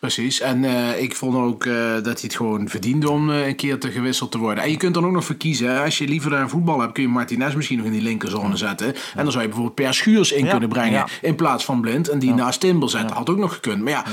Precies. 0.00 0.40
En 0.40 0.64
eh, 0.64 1.02
ik 1.02 1.16
vond 1.16 1.36
ook 1.36 1.64
eh, 1.64 1.74
dat 1.94 2.04
hij 2.04 2.18
het 2.20 2.34
gewoon 2.34 2.68
verdiende 2.68 3.10
om 3.10 3.30
eh, 3.30 3.46
een 3.46 3.56
keer 3.56 3.78
te 3.78 3.90
gewisseld 3.90 4.30
te 4.30 4.38
worden. 4.38 4.64
En 4.64 4.70
je 4.70 4.76
kunt 4.76 4.94
dan 4.94 5.04
ook 5.06 5.12
nog 5.12 5.24
voor 5.24 5.34
kiezen. 5.34 5.70
hè. 5.70 5.84
Als 5.84 5.98
je 5.98 6.08
liever 6.08 6.30
daar 6.30 6.48
voetbal 6.48 6.80
hebt, 6.80 6.92
kun 6.92 7.02
je 7.02 7.08
Martinez 7.08 7.54
misschien 7.54 7.76
nog 7.76 7.86
in 7.86 7.92
die 7.92 8.02
linkerzone 8.02 8.56
zetten. 8.56 8.86
En 8.86 9.22
dan 9.22 9.30
zou 9.30 9.42
je 9.42 9.48
bijvoorbeeld 9.48 9.74
Per 9.74 9.94
Schuurs 9.94 10.32
in 10.32 10.44
Ja, 10.44 10.50
kunnen 10.50 10.68
brengen. 10.68 10.92
ja. 10.92 11.06
In 11.22 11.34
plaats 11.34 11.64
van 11.64 11.80
Blind. 11.80 12.08
En 12.08 12.18
die 12.18 12.34
naast 12.34 12.60
Timber 12.60 12.90
zetten. 12.90 13.16
Had 13.16 13.30
ook 13.30 13.36
nog 13.36 13.52
gekund. 13.54 13.82
Maar 13.82 13.92
ja, 13.92 14.04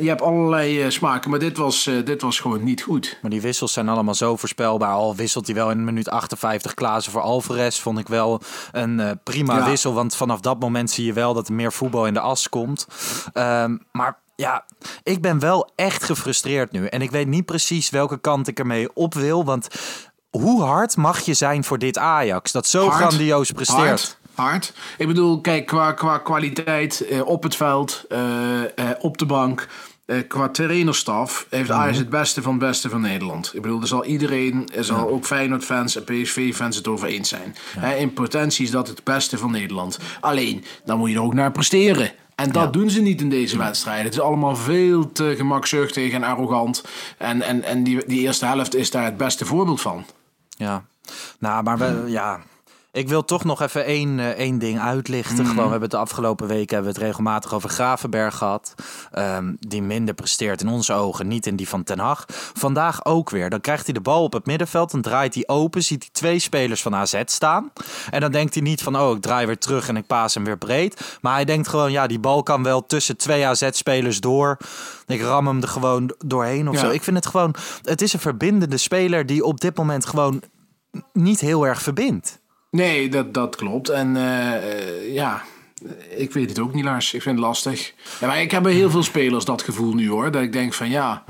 je 0.00 0.08
hebt 0.08 0.22
allerlei 0.22 0.90
smaken. 0.90 1.30
Maar 1.30 1.38
dit 1.38 1.56
was, 1.56 1.90
dit 2.04 2.22
was 2.22 2.40
gewoon 2.40 2.64
niet 2.64 2.82
goed. 2.82 3.18
Maar 3.22 3.30
die 3.30 3.40
wissels 3.40 3.72
zijn 3.72 3.88
allemaal 3.88 4.14
zo 4.14 4.36
voorspelbaar. 4.36 4.92
Al 4.92 5.16
wisselt 5.16 5.46
hij 5.46 5.54
wel 5.54 5.70
in 5.70 5.84
minuut 5.84 6.08
58 6.08 6.74
Klaassen 6.74 7.12
voor 7.12 7.20
Alvarez. 7.22 7.78
Vond 7.78 7.98
ik 7.98 8.08
wel 8.08 8.40
een 8.72 9.20
prima 9.24 9.64
wissel. 9.64 9.94
Want 9.94 10.16
vanaf 10.16 10.40
dat 10.40 10.60
moment 10.60 10.90
zie 10.90 11.04
je 11.06 11.12
wel 11.12 11.34
dat 11.34 11.48
er 11.48 11.54
meer 11.54 11.72
voetbal 11.72 12.06
in 12.06 12.14
de 12.14 12.20
as 12.20 12.48
komt. 12.48 12.86
Ehm, 13.32 13.76
maar 13.92 14.18
ja, 14.40 14.64
ik 15.02 15.20
ben 15.20 15.38
wel 15.38 15.70
echt 15.74 16.04
gefrustreerd 16.04 16.72
nu. 16.72 16.86
En 16.86 17.02
ik 17.02 17.10
weet 17.10 17.26
niet 17.26 17.44
precies 17.44 17.90
welke 17.90 18.18
kant 18.20 18.48
ik 18.48 18.58
ermee 18.58 18.94
op 18.94 19.14
wil. 19.14 19.44
Want 19.44 19.68
hoe 20.30 20.62
hard 20.62 20.96
mag 20.96 21.20
je 21.20 21.34
zijn 21.34 21.64
voor 21.64 21.78
dit 21.78 21.98
Ajax? 21.98 22.52
Dat 22.52 22.66
zo 22.66 22.88
Hard. 22.88 22.94
grandioos 22.94 23.50
presteert. 23.52 23.78
Hard. 23.86 24.18
Hard. 24.34 24.72
Ik 24.98 25.06
bedoel, 25.06 25.40
kijk, 25.40 25.66
qua, 25.66 25.92
qua 25.92 26.18
kwaliteit 26.18 27.00
eh, 27.00 27.26
op 27.26 27.42
het 27.42 27.56
veld, 27.56 28.04
eh, 28.08 28.62
eh, 28.62 28.68
op 28.98 29.18
de 29.18 29.26
bank, 29.26 29.68
eh, 30.06 30.16
qua 30.28 30.48
trainerstaf, 30.48 31.46
heeft 31.50 31.68
Mhm. 31.68 31.78
Ajax 31.78 31.98
het 31.98 32.08
beste 32.08 32.42
van 32.42 32.52
het 32.52 32.60
beste 32.60 32.88
van 32.88 33.00
Nederland. 33.00 33.50
Ik 33.54 33.62
bedoel, 33.62 33.80
er 33.80 33.86
zal 33.86 34.04
iedereen, 34.04 34.68
er 34.74 34.84
zal 34.84 35.08
ook 35.08 35.24
Feyenoord-fans 35.26 35.96
en 35.96 36.04
PSV-fans 36.04 36.76
het 36.76 36.88
over 36.88 37.08
eens 37.08 37.28
zijn. 37.28 37.56
In 37.98 38.12
potentie 38.12 38.64
is 38.64 38.70
dat 38.70 38.88
het 38.88 39.04
beste 39.04 39.38
van 39.38 39.50
Nederland. 39.50 39.98
Alleen, 40.20 40.64
dan 40.84 40.98
moet 40.98 41.10
je 41.10 41.16
er 41.16 41.22
ook 41.22 41.34
naar 41.34 41.52
presteren. 41.52 42.12
En 42.38 42.52
dat 42.52 42.72
doen 42.72 42.90
ze 42.90 43.00
niet 43.00 43.20
in 43.20 43.30
deze 43.30 43.58
wedstrijden. 43.58 44.04
Het 44.04 44.14
is 44.14 44.20
allemaal 44.20 44.56
veel 44.56 45.12
te 45.12 45.34
gemakzuchtig 45.36 46.12
en 46.12 46.22
arrogant. 46.22 46.84
En, 47.16 47.42
en, 47.42 47.62
en 47.62 47.82
die, 47.82 48.06
die 48.06 48.20
eerste 48.20 48.46
helft 48.46 48.74
is 48.74 48.90
daar 48.90 49.04
het 49.04 49.16
beste 49.16 49.44
voorbeeld 49.44 49.80
van. 49.80 50.04
Ja, 50.56 50.84
nou, 51.38 51.62
maar 51.62 51.78
we, 51.78 52.04
ja. 52.06 52.40
Ik 52.98 53.08
wil 53.08 53.24
toch 53.24 53.44
nog 53.44 53.62
even 53.62 53.84
één, 53.84 54.18
eh, 54.18 54.28
één 54.28 54.58
ding 54.58 54.80
uitlichten. 54.80 55.34
Mhm. 55.36 55.46
Gewoon, 55.46 55.64
we 55.64 55.70
hebben 55.70 55.80
het 55.80 55.90
de 55.90 55.96
afgelopen 55.96 56.46
weken 56.46 56.74
hebben 56.74 56.92
we 56.92 56.98
het 56.98 57.06
regelmatig 57.08 57.54
over 57.54 57.68
Gravenberg 57.70 58.36
gehad. 58.36 58.74
ehm, 59.12 59.54
die 59.60 59.82
minder 59.82 60.14
presteert 60.14 60.60
in 60.60 60.68
onze 60.68 60.92
ogen, 60.92 61.28
niet 61.28 61.46
in 61.46 61.56
die 61.56 61.68
van 61.68 61.84
Ten 61.84 61.98
Hag. 61.98 62.24
Vandaag 62.54 63.04
ook 63.04 63.30
weer. 63.30 63.50
Dan 63.50 63.60
krijgt 63.60 63.84
hij 63.84 63.94
de 63.94 64.00
bal 64.00 64.22
op 64.22 64.32
het 64.32 64.46
middenveld. 64.46 64.90
Dan 64.90 65.00
draait 65.02 65.34
hij 65.34 65.46
open. 65.46 65.82
Ziet 65.82 66.02
hij 66.02 66.10
twee 66.12 66.38
spelers 66.38 66.82
van 66.82 66.94
AZ 66.94 67.22
staan. 67.24 67.70
En 68.10 68.20
dan 68.20 68.32
denkt 68.32 68.54
hij 68.54 68.62
niet 68.62 68.82
van, 68.82 68.98
oh, 69.00 69.16
ik 69.16 69.22
draai 69.22 69.46
weer 69.46 69.58
terug 69.58 69.88
en 69.88 69.96
ik 69.96 70.06
paas 70.06 70.34
hem 70.34 70.44
weer 70.44 70.58
breed. 70.58 71.18
Maar 71.20 71.34
hij 71.34 71.44
denkt 71.44 71.68
gewoon, 71.68 71.92
ja, 71.92 72.06
die 72.06 72.18
bal 72.20 72.42
kan 72.42 72.62
wel 72.62 72.86
tussen 72.86 73.16
twee 73.16 73.46
AZ-spelers 73.46 74.20
door. 74.20 74.56
Ik 75.06 75.20
ram 75.22 75.46
hem 75.46 75.62
er 75.62 75.68
gewoon 75.68 76.14
doorheen 76.26 76.68
of 76.68 76.74
Ja. 76.74 76.80
zo. 76.80 76.90
Ik 76.90 77.02
vind 77.02 77.16
het 77.16 77.26
gewoon, 77.26 77.54
het 77.82 78.02
is 78.02 78.12
een 78.12 78.20
verbindende 78.20 78.76
speler 78.76 79.26
die 79.26 79.44
op 79.44 79.60
dit 79.60 79.76
moment 79.76 80.06
gewoon 80.06 80.42
niet 81.12 81.40
heel 81.40 81.66
erg 81.66 81.82
verbindt. 81.82 82.38
Nee, 82.70 83.08
dat, 83.08 83.34
dat 83.34 83.56
klopt. 83.56 83.88
En 83.88 84.16
eh, 84.16 84.54
eh, 84.56 85.14
ja, 85.14 85.42
ik 86.16 86.32
weet 86.32 86.48
het 86.48 86.58
ook 86.58 86.74
niet, 86.74 86.84
Lars. 86.84 87.14
Ik 87.14 87.22
vind 87.22 87.36
het 87.36 87.44
lastig. 87.44 87.92
Ja, 88.20 88.26
maar 88.26 88.40
ik 88.40 88.50
heb 88.50 88.62
bij 88.62 88.72
heel 88.72 88.90
veel 88.90 89.02
spelers 89.02 89.44
dat 89.44 89.62
gevoel 89.62 89.94
nu 89.94 90.08
hoor. 90.08 90.30
Dat 90.30 90.42
ik 90.42 90.52
denk 90.52 90.74
van 90.74 90.88
ja, 90.90 91.24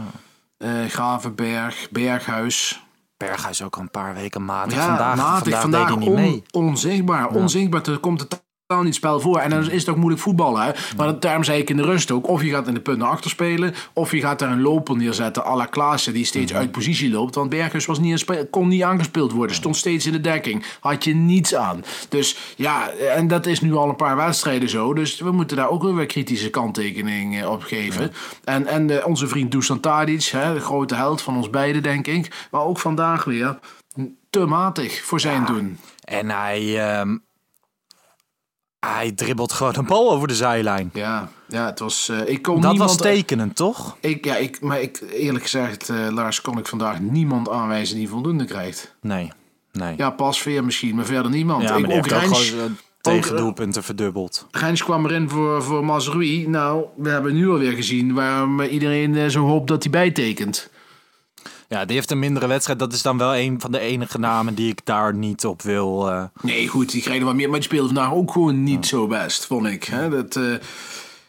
eh 0.59 0.85
Gravenberg, 0.89 1.89
Berghuis. 1.91 2.83
Berghuis 3.17 3.63
ook 3.63 3.77
al 3.77 3.83
een 3.83 3.91
paar 3.91 4.15
weken 4.15 4.45
matig. 4.45 4.75
Ja, 4.79 4.87
vandaag, 4.87 5.17
matig, 5.17 5.61
vandaag, 5.61 5.81
deed 5.89 5.97
hij 5.97 5.99
niet 5.99 6.09
on- 6.09 6.15
mee. 6.15 6.43
onzichtbaar. 6.51 7.29
Onzichtbaar. 7.29 7.89
Er 7.89 7.99
komt 7.99 8.21
het 8.21 8.43
totaal 8.69 8.85
niet 8.85 8.95
spel 8.95 9.21
voor. 9.21 9.39
En 9.39 9.51
dan 9.51 9.71
is 9.71 9.81
het 9.81 9.89
ook 9.89 9.97
moeilijk 9.97 10.23
voetballen. 10.23 10.63
Hè? 10.63 10.71
Maar 10.97 11.21
daarom 11.21 11.45
zei 11.45 11.61
ik 11.61 11.71
in 11.71 11.77
de 11.77 11.83
rust 11.83 12.11
ook. 12.11 12.29
Of 12.29 12.43
je 12.43 12.51
gaat 12.51 12.69
in 12.69 12.75
de 12.75 12.81
punten 12.81 13.09
achter 13.09 13.31
spelen. 13.31 13.75
Of 13.93 14.13
je 14.13 14.21
gaat 14.21 14.39
daar 14.39 14.51
een 14.51 14.61
loper 14.61 14.97
neerzetten. 14.97 15.47
à 15.47 15.57
la 15.57 15.65
Klaassen. 15.65 16.13
Die 16.13 16.25
steeds 16.25 16.55
uit 16.55 16.71
positie 16.71 17.11
loopt. 17.11 17.35
Want 17.35 17.51
Berghuis 17.51 17.87
was 17.87 17.99
niet 17.99 18.25
kon 18.51 18.69
niet 18.69 18.83
aangespeeld 18.83 19.33
worden. 19.33 19.57
Stond 19.57 19.77
steeds 19.77 20.07
in 20.07 20.13
de 20.13 20.21
dekking. 20.21 20.65
Had 20.81 21.05
je 21.05 21.15
niets 21.15 21.55
aan. 21.55 21.85
Dus 22.09 22.55
ja, 22.57 22.91
en 22.91 23.29
dat 23.29 23.47
is 23.47 23.61
nu 23.61 23.75
al 23.75 23.89
een 23.89 23.97
paar 23.97 24.17
wedstrijden 24.17 24.69
zo. 24.69 24.95
Dus 24.95 25.21
we 25.21 25.31
moeten 25.31 25.57
daar 25.57 25.71
ook 25.71 25.83
weer 25.83 26.07
kritische 26.07 26.51
kanttekening 26.51 27.41
eh, 27.41 27.51
op 27.51 27.63
geven. 27.63 28.13
En, 28.45 28.67
en 28.67 28.91
eh, 28.91 29.07
onze 29.07 29.29
vriend 29.29 29.51
Dusan 29.51 29.81
Tadic. 29.81 30.25
Hè, 30.25 30.55
de 30.55 30.61
grote 30.61 30.95
held 30.95 31.23
van 31.23 31.37
ons 31.37 31.51
beiden 31.51 31.83
denk 31.83 32.07
ik. 32.07 32.47
Maar 32.51 32.63
ook 32.63 32.79
vandaag 32.79 33.25
weer 33.25 33.59
te 34.31 34.47
matig 34.47 35.03
voor 35.03 35.21
zijn 35.21 35.45
doen. 35.45 35.79
En 36.05 36.31
hij, 36.31 36.89
ehm, 36.89 37.17
hij 38.95 39.13
dribbelt 39.13 39.53
gewoon 39.53 39.75
een 39.77 39.87
bal 39.87 40.11
over 40.13 40.29
de 40.29 40.35
zijlijn. 40.35 40.91
Ja, 40.93 41.29
ja 41.49 41.67
het 41.67 41.79
was. 41.79 42.09
eh, 42.09 42.29
ik 42.29 42.43
kon 42.43 42.61
Dat 42.61 42.71
niemand, 42.71 42.91
was 42.91 43.01
tekenend, 43.01 43.57
toch? 43.57 43.97
Ik, 44.01 44.25
ja, 44.25 44.37
ik, 44.37 44.61
maar 44.61 44.81
ik, 44.81 45.01
eerlijk 45.13 45.43
gezegd, 45.45 45.89
eh, 45.89 45.97
Lars, 46.11 46.41
kon 46.41 46.59
ik 46.59 46.67
vandaag 46.67 47.01
niemand 47.01 47.49
aanwijzen 47.49 47.97
die 47.97 48.09
voldoende 48.09 48.45
krijgt. 48.45 48.95
Nee, 49.01 49.33
nee. 49.73 49.95
Ja, 49.97 50.11
Pasveer 50.11 50.65
misschien, 50.65 50.95
maar 50.95 51.05
verder 51.05 51.31
niemand. 51.31 51.63
Ja, 51.63 51.77
ik, 51.77 51.91
ook 51.91 52.07
Rens, 52.07 52.49
gewoon 52.49 52.61
eh, 52.61 52.65
ook, 52.65 52.71
tegendoelpunten 53.01 53.83
verdubbeld. 53.83 54.47
Rens 54.51 54.83
kwam 54.85 55.05
erin 55.07 55.29
voor, 55.29 55.63
voor 55.63 55.85
Mazrui. 55.85 56.49
Nou, 56.49 56.85
we 56.97 57.09
hebben 57.09 57.35
nu 57.35 57.51
alweer 57.51 57.73
gezien 57.73 58.15
waarom 58.15 58.61
iedereen 58.61 59.31
zo 59.31 59.47
hoopt 59.47 59.69
dat 59.69 59.83
hij 59.83 59.93
bijtekent. 59.93 60.71
Ja, 61.69 61.85
die 61.85 61.97
heeft 61.97 62.11
een 62.11 62.19
mindere 62.19 62.47
wedstrijd. 62.47 62.79
Dat 62.79 62.93
is 62.93 63.03
dan 63.03 63.19
wel 63.19 63.37
een 63.37 63.61
van 63.61 63.73
de 63.73 63.79
enige 63.79 64.19
namen 64.19 64.55
die 64.55 64.71
ik 64.71 64.81
daar 64.85 65.15
niet 65.15 65.47
op 65.47 65.63
wil. 65.63 66.09
eh, 66.11 66.25
Nee, 66.41 66.69
goed, 66.69 66.91
die 66.91 67.03
kregen 67.03 67.25
wat 67.27 67.35
meer. 67.35 67.49
Maar 67.49 67.59
die 67.59 67.69
speelde 67.69 67.87
vandaag 67.95 68.13
ook 68.13 68.33
gewoon 68.33 68.63
niet 68.63 68.87
zo 68.87 69.07
best, 69.07 69.47
vond 69.47 69.67
ik. 69.67 69.85
Hè? 69.85 70.09
Dat, 70.09 70.37
eh, 70.37 70.55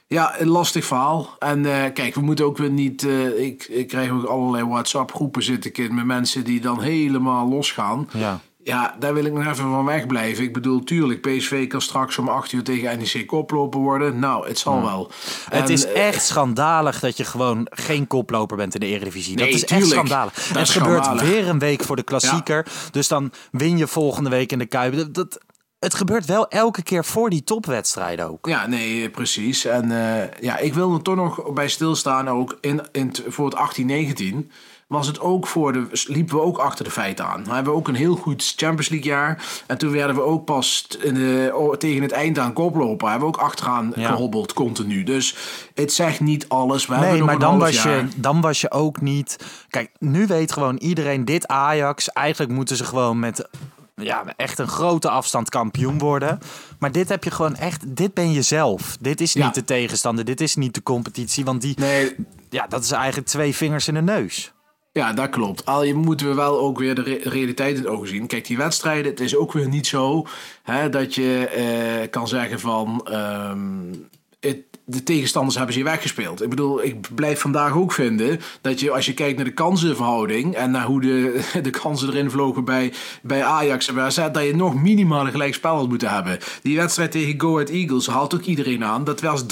ja, 0.07 0.39
een 0.39 0.47
lastig 0.47 0.85
verhaal. 0.85 1.35
En 1.39 1.65
eh, 1.65 1.93
kijk, 1.93 2.15
we 2.15 2.21
moeten 2.21 2.45
ook 2.45 2.57
weer 2.57 2.69
niet... 2.69 3.03
ik, 3.37 3.63
ik 3.63 3.87
krijg 3.87 4.11
ook 4.11 4.23
allerlei 4.25 4.63
WhatsApp-groepen 4.65 5.43
zitten 5.43 5.71
kind, 5.71 5.91
met 5.91 6.05
mensen 6.05 6.43
die 6.43 6.61
dan 6.61 6.81
helemaal 6.81 7.49
losgaan. 7.49 8.09
Ja. 8.13 8.39
Ja, 8.69 8.95
daar 8.99 9.13
wil 9.13 9.25
ik 9.25 9.33
nog 9.33 9.43
even 9.45 9.55
van 9.55 9.85
wegblijven. 9.85 10.43
Ik 10.43 10.53
bedoel, 10.53 10.83
tuurlijk, 10.83 11.21
PSV 11.21 11.67
kan 11.67 11.81
straks 11.81 12.17
om 12.17 12.27
8 12.27 12.51
uur 12.51 12.63
tegen 12.63 12.97
NEC 12.97 13.27
koploper 13.27 13.79
worden. 13.79 14.19
Nou, 14.19 14.47
het 14.47 14.57
zal 14.59 14.81
wel. 14.81 15.11
Het 15.49 15.63
En, 15.67 15.73
is 15.73 15.85
eh, 15.85 16.07
echt 16.07 16.25
schandalig 16.25 16.99
dat 16.99 17.17
je 17.17 17.23
gewoon 17.23 17.67
geen 17.69 18.07
koploper 18.07 18.57
bent 18.57 18.73
in 18.73 18.79
de 18.79 18.85
Eredivisie. 18.85 19.35
Nee, 19.35 19.45
dat 19.45 19.55
is 19.55 19.61
tuurlijk. 19.65 19.81
echt 19.85 19.93
schandalig. 19.93 20.33
Dat 20.33 20.57
het 20.57 20.69
gebeurt 20.69 21.03
schandalig. 21.03 21.31
weer 21.31 21.47
een 21.47 21.59
week 21.59 21.83
voor 21.83 21.95
de 21.95 22.03
klassieker. 22.03 22.65
Dus 22.91 23.07
dan 23.07 23.31
win 23.51 23.77
je 23.77 23.87
volgende 23.87 24.29
week 24.29 24.51
in 24.51 24.59
de 24.59 24.65
Kuip. 24.65 24.95
Dat, 24.95 25.13
dat- 25.13 25.39
het 25.79 25.93
gebeurt 25.93 26.25
wel 26.25 26.47
elke 26.47 26.83
keer 26.83 27.05
voor 27.05 27.29
die 27.29 27.43
topwedstrijden 27.43 28.29
ook. 28.29 28.47
Ja, 28.47 28.67
nee, 28.67 29.05
eh, 29.05 29.11
precies. 29.11 29.65
En 29.65 29.91
eh, 29.91 30.41
ja, 30.41 30.57
ik 30.57 30.73
wil 30.73 30.93
er 30.93 31.01
toch 31.01 31.15
nog 31.15 31.53
bij 31.53 31.67
stilstaan. 31.67 32.27
Ook 32.29 32.57
in, 32.61 32.81
in, 32.91 33.15
voor 33.27 33.45
het 33.49 33.79
18-19 33.81 34.51
was 34.89 35.07
het 35.07 35.19
ook 35.19 35.47
voor 35.47 35.73
de, 35.73 35.87
liepen 36.07 36.35
we 36.35 36.41
ook 36.41 36.57
achter 36.57 36.83
de 36.85 36.91
feiten 36.91 37.25
aan. 37.27 37.43
We 37.43 37.53
hebben 37.53 37.73
ook 37.73 37.87
een 37.87 37.95
heel 37.95 38.15
goed 38.15 38.53
Champions 38.55 38.89
League 38.89 39.07
jaar. 39.11 39.43
En 39.67 39.77
toen 39.77 39.91
werden 39.91 40.15
we 40.15 40.21
ook 40.21 40.45
pas 40.45 40.87
in 41.01 41.13
de, 41.13 41.75
tegen 41.77 42.01
het 42.01 42.11
eind 42.11 42.39
aan 42.39 42.53
koplopen. 42.53 43.09
Hebben 43.09 43.29
we 43.29 43.35
ook 43.35 43.41
achteraan 43.41 43.91
Ja. 43.95 44.09
gehobbeld 44.09 44.53
continu. 44.53 45.03
Dus 45.03 45.35
het 45.73 45.93
zegt 45.93 46.19
niet 46.19 46.49
alles. 46.49 46.85
We 46.85 46.93
hebben 46.93 47.11
Nee, 47.13 47.23
maar 47.23 47.39
dan 47.39 47.59
was, 47.59 47.83
je, 47.83 48.07
dan 48.15 48.41
was 48.41 48.61
je 48.61 48.71
ook 48.71 49.01
niet. 49.01 49.37
Kijk, 49.69 49.91
nu 49.99 50.27
weet 50.27 50.51
gewoon 50.51 50.77
iedereen 50.77 51.25
dit 51.25 51.47
Ajax. 51.47 52.09
Eigenlijk 52.09 52.51
moeten 52.51 52.75
ze 52.77 52.83
gewoon 52.83 53.19
met 53.19 53.47
ja, 53.95 54.23
echt 54.37 54.59
een 54.59 54.67
grote 54.67 55.09
afstand 55.09 55.49
kampioen 55.49 55.99
worden. 55.99 56.39
Maar 56.79 56.91
dit 56.91 57.09
heb 57.09 57.23
je 57.23 57.31
gewoon 57.31 57.55
echt. 57.55 57.95
Dit 57.97 58.13
ben 58.13 58.31
je 58.31 58.41
zelf. 58.41 58.97
Dit 58.99 59.21
is 59.21 59.33
niet 59.33 59.43
Ja. 59.43 59.51
de 59.51 59.63
tegenstander. 59.63 60.25
Dit 60.25 60.41
is 60.41 60.55
niet 60.55 60.73
de 60.73 60.83
competitie. 60.83 61.45
Want 61.45 61.61
die, 61.61 61.79
Nee, 61.79 62.15
ja, 62.49 62.65
dat 62.67 62.83
is 62.83 62.91
eigenlijk 62.91 63.27
twee 63.27 63.55
vingers 63.55 63.87
in 63.87 63.93
de 63.93 64.01
neus. 64.01 64.51
Ja, 64.91 65.13
dat 65.13 65.29
klopt. 65.29 65.65
Al 65.65 65.83
je 65.83 65.93
moeten 65.93 66.27
we 66.27 66.33
wel 66.33 66.59
ook 66.59 66.77
weer 66.79 66.95
de 66.95 67.01
re- 67.01 67.19
realiteit 67.29 67.77
in 67.77 67.83
het 67.83 67.91
oog 67.91 68.07
zien. 68.07 68.27
Kijk, 68.27 68.45
die 68.47 68.57
wedstrijden, 68.57 69.11
het 69.11 69.19
is 69.19 69.35
ook 69.35 69.51
weer 69.53 69.67
niet 69.67 69.87
zo 69.87 70.27
hè, 70.63 70.89
dat 70.89 71.15
je 71.15 71.47
eh, 71.47 72.09
kan 72.09 72.27
zeggen 72.27 72.59
van. 72.59 73.01
ehm, 73.07 73.93
het, 74.39 74.57
de 74.89 75.03
tegenstanders 75.03 75.55
hebben 75.57 75.75
ze 75.75 75.83
weggespeeld. 75.83 76.41
Ik 76.43 76.49
bedoel, 76.49 76.83
ik 76.83 77.15
blijf 77.15 77.39
vandaag 77.39 77.73
ook 77.73 77.91
vinden 77.91 78.39
dat 78.61 78.79
je, 78.79 78.91
als 78.91 79.05
je 79.05 79.13
kijkt 79.13 79.35
naar 79.35 79.45
de 79.45 79.51
kansenverhouding 79.53 80.55
en 80.55 80.71
naar 80.71 80.85
hoe 80.85 81.01
de, 81.01 81.41
de 81.63 81.69
kansen 81.69 82.09
erin 82.09 82.31
vlogen 82.31 82.65
bij, 82.65 82.93
bij 83.21 83.43
Ajax 83.43 83.87
en 83.87 83.95
bij 83.95 84.03
AZ, 84.03 84.15
dat 84.31 84.43
je 84.43 84.55
nog 84.55 84.75
minimaal 84.81 85.25
een 85.25 85.31
gelijk 85.31 85.53
spel 85.53 85.75
had 85.75 85.89
moeten 85.89 86.09
hebben. 86.09 86.37
Die 86.61 86.77
wedstrijd 86.77 87.11
tegen 87.11 87.39
Go 87.39 87.53
Ahead 87.53 87.69
Eagles 87.69 88.07
haalt 88.07 88.33
ook 88.33 88.43
iedereen 88.43 88.83
aan. 88.83 89.03
Dat 89.03 89.21
was 89.21 89.43
3,19 89.43 89.47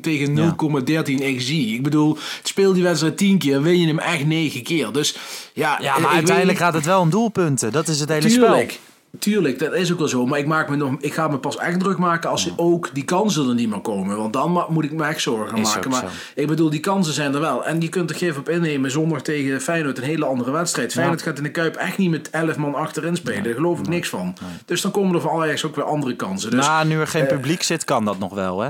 tegen 0.00 0.36
0,13 0.36 1.36
XG. 1.36 1.50
Ik 1.50 1.82
bedoel, 1.82 2.18
speel 2.42 2.72
die 2.72 2.82
wedstrijd 2.82 3.16
10 3.16 3.38
keer, 3.38 3.62
win 3.62 3.80
je 3.80 3.86
hem 3.86 3.98
echt 3.98 4.26
9 4.26 4.62
keer. 4.62 4.92
Dus 4.92 5.16
ja, 5.52 5.78
Ja, 5.80 5.98
maar 5.98 6.10
uiteindelijk 6.10 6.58
gaat 6.58 6.74
het 6.74 6.84
wel 6.84 7.00
om 7.00 7.10
doelpunten. 7.10 7.72
Dat 7.72 7.88
is 7.88 8.00
het 8.00 8.08
hele 8.08 8.28
Tuurlijk. 8.28 8.70
spel. 8.70 8.82
Tuurlijk, 9.18 9.58
dat 9.58 9.74
is 9.74 9.92
ook 9.92 9.98
wel 9.98 10.08
zo. 10.08 10.26
Maar 10.26 10.38
ik, 10.38 10.46
maak 10.46 10.68
me 10.68 10.76
nog, 10.76 10.94
ik 11.00 11.14
ga 11.14 11.28
me 11.28 11.38
pas 11.38 11.56
echt 11.56 11.80
druk 11.80 11.98
maken 11.98 12.30
als 12.30 12.52
ook 12.56 12.90
die 12.92 13.04
kansen 13.04 13.48
er 13.48 13.54
niet 13.54 13.68
meer 13.68 13.80
komen. 13.80 14.16
Want 14.16 14.32
dan 14.32 14.66
moet 14.68 14.84
ik 14.84 14.92
me 14.92 15.04
echt 15.04 15.20
zorgen 15.20 15.58
Is 15.58 15.74
maken. 15.74 15.90
Maar 15.90 16.00
zo. 16.00 16.06
ik 16.34 16.46
bedoel, 16.46 16.70
die 16.70 16.80
kansen 16.80 17.14
zijn 17.14 17.34
er 17.34 17.40
wel. 17.40 17.64
En 17.64 17.80
je 17.80 17.88
kunt 17.88 18.10
er 18.10 18.16
geef 18.16 18.38
op 18.38 18.48
innemen. 18.48 18.90
Zondag 18.90 19.22
tegen 19.22 19.60
Feyenoord 19.60 19.98
een 19.98 20.04
hele 20.04 20.24
andere 20.24 20.50
wedstrijd. 20.50 20.92
Feyenoord 20.92 21.22
gaat 21.22 21.36
in 21.36 21.42
de 21.42 21.50
Kuip 21.50 21.76
echt 21.76 21.98
niet 21.98 22.10
met 22.10 22.30
11 22.30 22.56
man 22.56 22.74
achterin 22.74 23.16
spelen. 23.16 23.42
Daar 23.42 23.54
geloof 23.54 23.78
ik 23.78 23.88
niks 23.88 24.08
van. 24.08 24.36
Dus 24.64 24.80
dan 24.80 24.90
komen 24.90 25.14
er 25.14 25.20
voor 25.20 25.42
Ajax 25.42 25.64
ook 25.64 25.76
weer 25.76 25.84
andere 25.84 26.16
kansen. 26.16 26.50
Dus 26.50 26.66
nou, 26.66 26.86
nu 26.86 27.00
er 27.00 27.06
geen 27.06 27.26
publiek 27.26 27.62
zit, 27.62 27.84
kan 27.84 28.04
dat 28.04 28.18
nog 28.18 28.34
wel, 28.34 28.60
hè? 28.60 28.68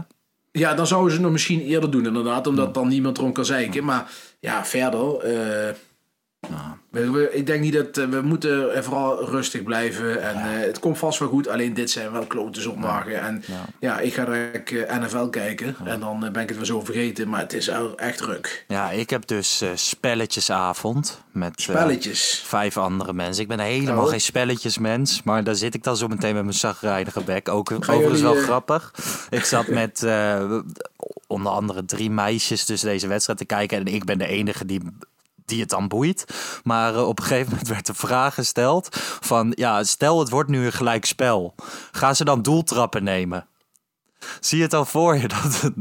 ja, 0.59 0.75
dan 0.75 0.87
zouden 0.87 1.11
ze 1.11 1.17
het 1.17 1.25
nog 1.25 1.33
misschien 1.33 1.61
eerder 1.61 1.91
doen 1.91 2.07
inderdaad. 2.07 2.47
Omdat 2.47 2.75
dan 2.75 2.89
niemand 2.89 3.19
erom 3.19 3.33
kan 3.33 3.45
zeiken. 3.45 3.85
Maar 3.85 4.11
ja, 4.41 4.65
verder... 4.65 5.19
eh, 5.19 5.75
we- 6.91 7.31
ik 7.33 7.47
denk 7.47 7.61
niet 7.61 7.73
dat 7.73 7.97
eh, 7.97 8.07
we 8.09 8.21
moeten 8.23 8.85
vooral 8.85 9.25
rustig 9.29 9.63
blijven. 9.63 10.23
En 10.23 10.35
eh, 10.35 10.67
het 10.67 10.79
komt 10.79 10.99
vast 10.99 11.19
wel 11.19 11.29
goed. 11.29 11.49
Alleen 11.49 11.75
dit 11.75 11.91
zijn 11.91 12.13
wel 12.13 12.27
klote 12.27 12.61
zondagen. 12.61 13.21
En 13.21 13.45
ja, 13.81 13.99
ik 13.99 14.15
ga 14.15 14.25
direct 14.25 14.73
eh, 14.73 14.99
NFL 14.99 15.27
kijken. 15.27 15.77
En 15.85 16.01
dan 16.01 16.21
ben 16.21 16.43
ik 16.43 16.49
het 16.49 16.57
weer 16.57 16.67
zo 16.67 16.81
vergeten. 16.85 17.29
Maar 17.29 17.41
het 17.41 17.53
is 17.53 17.67
wel 17.67 17.99
echt 17.99 18.19
druk. 18.19 18.65
Ja, 18.69 18.91
ik 18.91 19.11
heb 19.11 19.27
dus 19.27 19.63
spelletjesavond 19.75 21.21
met 21.33 21.61
Spelletjes. 21.61 22.43
vijf 22.47 22.77
andere 22.77 23.13
mensen. 23.13 23.43
Ik 23.43 23.49
ben 23.49 23.61
helemaal 23.61 24.05
Oh. 24.05 24.09
geen 24.11 24.21
spelletjesmens, 24.21 25.23
maar 25.23 25.45
daar 25.45 25.55
zit 25.55 25.75
ik 25.75 25.83
dan 25.83 25.97
zo 25.97 26.09
meteen 26.09 26.35
met 26.35 26.43
mijn 26.45 26.55
zagrijnige 26.57 27.21
bek. 27.25 27.49
Ook 27.49 27.71
overigens 27.71 28.21
jullie, 28.21 28.23
wel 28.23 28.35
grappig. 28.43 28.93
Ik 29.31 29.45
zat 29.45 29.67
met 29.67 30.07
onder 31.27 31.53
andere 31.53 31.85
drie 31.85 32.11
meisjes 32.11 32.65
dus 32.65 32.81
deze 32.81 33.07
wedstrijd 33.09 33.39
te 33.39 33.45
kijken 33.45 33.79
en 33.79 33.87
ik 33.87 34.05
ben 34.05 34.19
de 34.19 34.27
enige 34.27 34.67
die 34.67 34.81
die 35.47 35.61
het 35.61 35.71
dan 35.71 35.89
boeit. 35.89 36.25
Maar 36.63 36.95
eh, 36.95 37.09
op 37.09 37.19
een 37.19 37.25
gegeven 37.25 37.51
moment 37.51 37.69
werd 37.69 37.87
de 37.87 37.95
vraag 37.95 38.35
gesteld 38.35 38.89
van... 39.21 39.53
ja, 39.57 39.85
stel 39.85 40.19
het 40.19 40.31
wordt 40.31 40.51
nu 40.51 40.65
een 40.65 40.73
gelijk 40.73 41.05
spel. 41.05 41.55
Gaan 41.93 42.17
ze 42.17 42.25
dan 42.25 42.43
doeltrappen 42.43 43.05
nemen? 43.05 43.47
Zie 44.41 44.59
je 44.59 44.65
het 44.65 44.75
al 44.75 44.85
voor 44.85 45.17
je 45.17 45.29
dat 45.43 45.73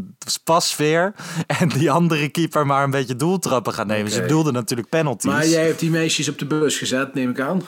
pasveer 0.43 1.13
en 1.47 1.69
die 1.69 1.91
andere 1.91 2.29
keeper 2.29 2.65
maar 2.65 2.83
een 2.83 2.91
beetje 2.91 3.15
doeltrappen 3.15 3.73
gaan 3.73 3.87
nemen? 3.87 4.11
Ze 4.11 4.17
Oké. 4.17 4.27
bedoelden 4.27 4.53
natuurlijk 4.53 4.89
penalties. 4.89 5.31
Maar 5.31 5.47
jij 5.47 5.65
hebt 5.65 5.79
die 5.79 5.89
meisjes 5.89 6.29
op 6.29 6.39
de 6.39 6.45
bus 6.45 6.77
gezet, 6.77 7.13
neem 7.13 7.29
ik 7.29 7.39
aan. 7.39 7.61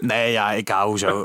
Nee, 0.00 0.32
ja, 0.32 0.52
ik 0.52 0.68
hou 0.68 0.98
zo. 0.98 1.24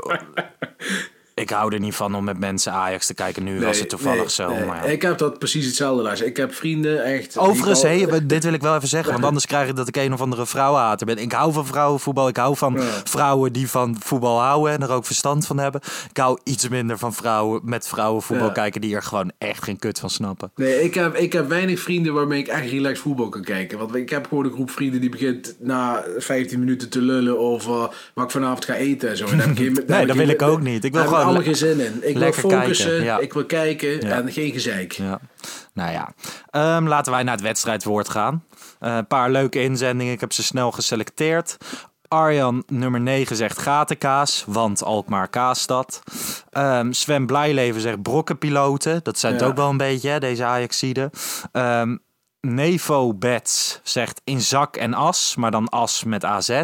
ik 1.42 1.50
hou 1.50 1.74
er 1.74 1.80
niet 1.80 1.94
van 1.94 2.14
om 2.14 2.24
met 2.24 2.38
mensen 2.38 2.72
Ajax 2.72 3.06
te 3.06 3.14
kijken. 3.14 3.44
Nu 3.44 3.60
was 3.60 3.78
het 3.78 3.88
toevallig 3.88 4.18
nee, 4.18 4.28
zo. 4.28 4.48
nee. 4.48 4.64
Maar 4.64 4.84
ja. 4.86 4.90
Ik 4.92 5.02
heb 5.02 5.18
dat 5.18 5.38
precies 5.38 5.66
hetzelfde. 5.66 6.02
Luister. 6.02 6.26
Ik 6.26 6.36
heb 6.36 6.54
vrienden 6.54 7.04
echt... 7.04 7.38
Overigens, 7.38 7.84
al- 7.84 7.90
hé, 7.90 8.26
dit 8.26 8.44
wil 8.44 8.52
ik 8.52 8.60
wel 8.62 8.76
even 8.76 8.88
zeggen, 8.88 9.12
want 9.12 9.24
anders 9.24 9.46
krijg 9.46 9.68
ik 9.68 9.76
dat 9.76 9.88
ik 9.88 9.96
een 9.96 10.12
of 10.12 10.20
andere 10.20 10.46
vrouwenhater 10.46 11.06
ben. 11.06 11.18
Ik 11.18 11.32
hou 11.32 11.52
van 11.52 11.66
vrouwenvoetbal, 11.66 12.28
ik 12.28 12.36
hou 12.36 12.56
van 12.56 12.72
Ja. 12.74 12.82
vrouwen 13.04 13.52
die 13.52 13.68
van 13.68 13.96
voetbal 14.00 14.40
houden 14.40 14.72
en 14.72 14.82
er 14.82 14.90
ook 14.90 15.06
verstand 15.06 15.46
van 15.46 15.58
hebben. 15.58 15.80
Ik 16.10 16.16
hou 16.16 16.38
iets 16.44 16.68
minder 16.68 16.98
van 16.98 17.14
vrouwen 17.14 17.60
met 17.64 17.88
vrouwenvoetbal 17.88 18.46
Ja. 18.46 18.52
kijken 18.52 18.80
die 18.80 18.94
er 18.94 19.02
gewoon 19.02 19.32
echt 19.38 19.62
geen 19.64 19.78
kut 19.78 19.98
van 19.98 20.10
snappen. 20.10 20.50
Nee, 20.56 20.82
ik 20.82 20.94
heb, 20.94 21.16
ik 21.16 21.32
heb 21.32 21.48
weinig 21.48 21.80
vrienden 21.80 22.12
waarmee 22.14 22.38
ik 22.38 22.48
echt 22.48 22.70
relaxed 22.70 22.98
voetbal 23.02 23.28
kan 23.28 23.42
kijken. 23.44 23.78
Want 23.78 23.94
ik 23.94 24.10
heb 24.10 24.26
gewoon 24.28 24.44
een 24.44 24.52
groep 24.52 24.70
vrienden 24.70 25.00
die 25.00 25.10
begint 25.10 25.54
na 25.58 26.04
15 26.18 26.58
minuten 26.58 26.88
te 26.90 27.00
lullen 27.00 27.38
over 27.38 27.90
wat 28.14 28.24
ik 28.24 28.30
vanavond 28.30 28.64
ga 28.64 28.74
eten 28.74 29.08
en 29.08 29.16
zo. 29.16 29.26
En 29.26 29.54
Nee, 29.86 30.06
dat 30.06 30.16
wil 30.16 30.28
ik 30.28 30.42
ook 30.42 30.60
niet. 30.60 30.84
Ik 30.84 30.92
wil 30.92 31.04
gewoon 31.04 31.31
allemaal 31.34 31.52
le- 31.52 31.56
geen 31.56 31.68
zin 31.76 31.80
in. 31.80 32.08
Ik 32.08 32.18
wil 32.18 32.32
focussen, 32.32 32.86
kijken, 32.86 33.04
ja. 33.04 33.18
ik 33.18 33.32
wil 33.32 33.44
kijken 33.46 34.00
en 34.00 34.32
geen 34.32 34.52
gezeik. 34.52 34.92
Ja. 34.92 35.20
Nou 35.74 35.92
ja, 35.92 36.12
Ehm, 36.50 36.86
laten 36.86 37.12
wij 37.12 37.22
naar 37.22 37.34
het 37.34 37.42
wedstrijdwoord 37.42 38.08
gaan. 38.08 38.44
Eh, 38.80 38.96
een 38.96 39.06
paar 39.06 39.30
leuke 39.30 39.62
inzendingen. 39.62 40.12
Ik 40.12 40.20
heb 40.20 40.32
ze 40.32 40.42
snel 40.42 40.70
geselecteerd. 40.70 41.56
Arjan 42.08 42.62
nummer 42.66 43.00
9 43.00 43.36
zegt 43.36 43.58
gatenkaas, 43.58 44.44
want 44.46 44.82
Alkmaar 44.84 45.28
kaasstad. 45.28 46.02
Ehm 46.50 46.92
Sven 46.92 47.26
Blijleven 47.26 47.80
zegt 47.80 48.02
brokkenpiloten. 48.02 49.00
Dat 49.02 49.18
zijn 49.18 49.32
het 49.32 49.42
Ja. 49.42 49.48
ook 49.48 49.56
wel 49.56 49.68
een 49.68 49.76
beetje, 49.76 50.08
hè, 50.08 50.18
deze 50.20 50.44
Ajaxide. 50.44 51.10
Ehm 51.52 51.96
Nevo 52.46 53.14
Bets 53.14 53.80
zegt 53.82 54.20
in 54.24 54.40
zak 54.40 54.76
en 54.76 54.94
as, 54.94 55.36
maar 55.36 55.50
dan 55.50 55.68
as 55.68 56.04
met 56.04 56.24
AZ. 56.24 56.62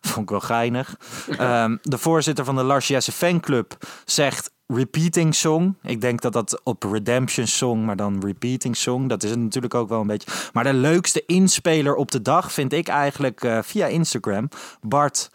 Vond 0.00 0.22
ik 0.22 0.30
wel 0.30 0.40
geinig. 0.40 0.96
Ehm, 1.38 1.76
de 1.82 1.98
voorzitter 1.98 2.44
van 2.44 2.56
de 2.56 2.62
Lars 2.62 2.88
Jesse 2.88 3.12
fanclub 3.12 3.76
zegt 4.04 4.50
repeating 4.66 5.34
song. 5.34 5.76
Ik 5.82 6.00
denk 6.00 6.20
dat 6.20 6.32
dat 6.32 6.60
op 6.64 6.82
redemption 6.82 7.46
song, 7.46 7.84
maar 7.84 7.96
dan 7.96 8.20
repeating 8.24 8.76
song. 8.76 9.06
Dat 9.06 9.22
is 9.22 9.30
het 9.30 9.38
natuurlijk 9.38 9.74
ook 9.74 9.88
wel 9.88 10.00
een 10.00 10.06
beetje. 10.06 10.30
Maar 10.52 10.64
de 10.64 10.72
leukste 10.72 11.26
inspeler 11.26 11.94
op 11.94 12.10
de 12.10 12.22
dag 12.22 12.52
vind 12.52 12.72
ik 12.72 12.88
eigenlijk 12.88 13.44
eh, 13.44 13.58
via 13.62 13.86
Instagram. 13.86 14.48
Bart 14.80 15.30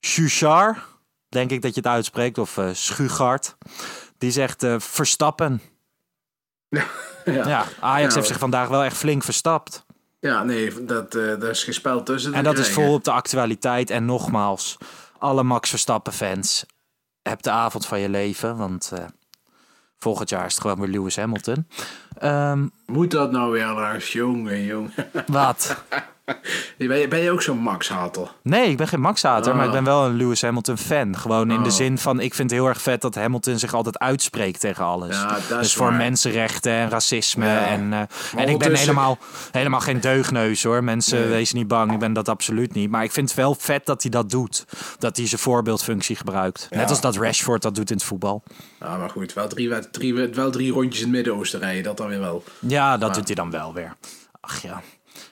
Schuchar, 0.00 0.86
denk 1.28 1.50
ik 1.50 1.62
dat 1.62 1.74
je 1.74 1.80
het 1.80 1.90
uitspreekt, 1.90 2.38
of 2.38 2.60
Schugart. 2.72 3.56
Die 4.18 4.30
zegt 4.30 4.62
eh, 4.62 4.74
verstappen. 4.78 5.60
Ja. 6.72 6.84
Ja, 7.24 7.64
Ajax 7.80 7.80
Nou, 7.80 8.12
heeft 8.14 8.26
zich 8.26 8.38
vandaag 8.38 8.68
wel 8.68 8.82
echt 8.84 8.96
flink 8.96 9.22
verstapt. 9.24 9.84
Ja, 10.20 10.42
nee, 10.44 10.84
dat, 10.84 11.14
eh 11.14 11.40
daar 11.40 11.50
is 11.50 11.64
geen 11.64 11.74
spel 11.74 12.02
tussen. 12.02 12.34
En 12.34 12.44
dat 12.44 12.58
is 12.58 12.68
vol 12.70 12.92
op 12.92 13.04
de 13.04 13.10
actualiteit. 13.10 13.90
En 13.90 14.04
nogmaals, 14.04 14.78
alle 15.18 15.42
Max 15.42 15.70
Verstappen 15.70 16.12
fans, 16.12 16.66
heb 17.22 17.42
de 17.42 17.50
avond 17.50 17.86
van 17.86 18.00
je 18.00 18.08
leven. 18.08 18.56
Want 18.56 18.90
eh, 18.94 19.04
volgend 19.98 20.28
jaar 20.28 20.46
is 20.46 20.52
het 20.52 20.60
gewoon 20.62 20.80
weer 20.80 20.88
Lewis 20.88 21.16
Hamilton. 21.16 21.66
Ehm, 22.18 22.66
Moet 22.86 23.10
dat 23.10 23.30
nou 23.32 23.52
weer, 23.52 23.66
Lars? 23.66 24.12
Jongen, 24.12 24.64
jongen. 24.64 24.92
wat? 25.26 25.76
Ben 26.78 26.98
je, 26.98 27.08
ben 27.08 27.18
je 27.18 27.30
ook 27.30 27.42
zo'n 27.42 27.58
Max-hater? 27.58 28.32
Nee, 28.42 28.70
ik 28.70 28.76
ben 28.76 28.88
geen 28.88 29.00
Max-hater, 29.00 29.52
maar 29.54 29.62
ik 29.64 29.68
Oh. 29.70 29.74
ben 29.76 29.84
wel 29.84 30.04
een 30.04 30.14
Lewis 30.16 30.42
Hamilton-fan. 30.42 31.16
Gewoon 31.16 31.50
in 31.50 31.62
de 31.62 31.68
Oh. 31.68 31.74
zin 31.74 31.98
van, 31.98 32.20
ik 32.20 32.34
vind 32.34 32.50
het 32.50 32.58
heel 32.60 32.68
erg 32.68 32.82
vet 32.82 33.00
dat 33.00 33.14
Hamilton 33.14 33.58
zich 33.58 33.74
altijd 33.74 33.98
uitspreekt 33.98 34.60
tegen 34.60 34.84
alles. 34.84 35.16
Ja, 35.16 35.38
dus 35.58 35.74
voor 35.74 35.86
waar. 35.88 35.96
mensenrechten 35.96 36.72
en 36.72 36.88
racisme. 36.90 37.46
Ja. 37.46 37.66
En, 37.66 37.92
eh, 37.92 38.00
en 38.36 38.48
ik 38.48 38.58
ben 38.58 38.74
helemaal, 38.74 39.18
helemaal 39.50 39.80
geen 39.80 40.00
deugneus 40.00 40.62
hoor. 40.62 40.84
Mensen, 40.84 41.18
Nee. 41.20 41.28
wees 41.28 41.52
niet 41.52 41.68
bang, 41.68 41.92
ik 41.92 41.98
ben 41.98 42.12
dat 42.12 42.28
absoluut 42.28 42.74
niet. 42.74 42.90
Maar 42.90 43.04
ik 43.04 43.12
vind 43.12 43.28
het 43.28 43.38
wel 43.38 43.54
vet 43.54 43.86
dat 43.86 44.02
hij 44.02 44.10
dat 44.10 44.30
doet. 44.30 44.64
Dat 44.98 45.16
hij 45.16 45.26
zijn 45.28 45.40
voorbeeldfunctie 45.40 46.16
gebruikt. 46.16 46.66
Net 46.70 46.88
als 46.88 47.00
dat 47.00 47.16
Rashford 47.16 47.62
dat 47.62 47.74
doet 47.74 47.90
in 47.90 47.96
het 47.96 48.04
voetbal. 48.04 48.42
Ja, 48.80 48.96
maar 48.96 49.10
goed, 49.10 49.32
wel 49.32 49.48
drie, 49.48 50.14
wel 50.32 50.50
drie 50.50 50.72
rondjes 50.72 50.96
in 51.02 51.06
het 51.06 51.14
Midden-Oosten 51.16 51.60
rijden, 51.60 51.82
dat 51.82 51.96
dan 51.96 52.08
weer 52.08 52.20
wel. 52.20 52.44
Ja, 52.60 52.90
dat 52.96 53.08
Maar- 53.08 53.16
doet 53.18 53.26
hij 53.26 53.34
dan 53.36 53.50
wel 53.50 53.74
weer. 53.74 53.96
Ach 54.40 54.62
ja. 54.62 54.82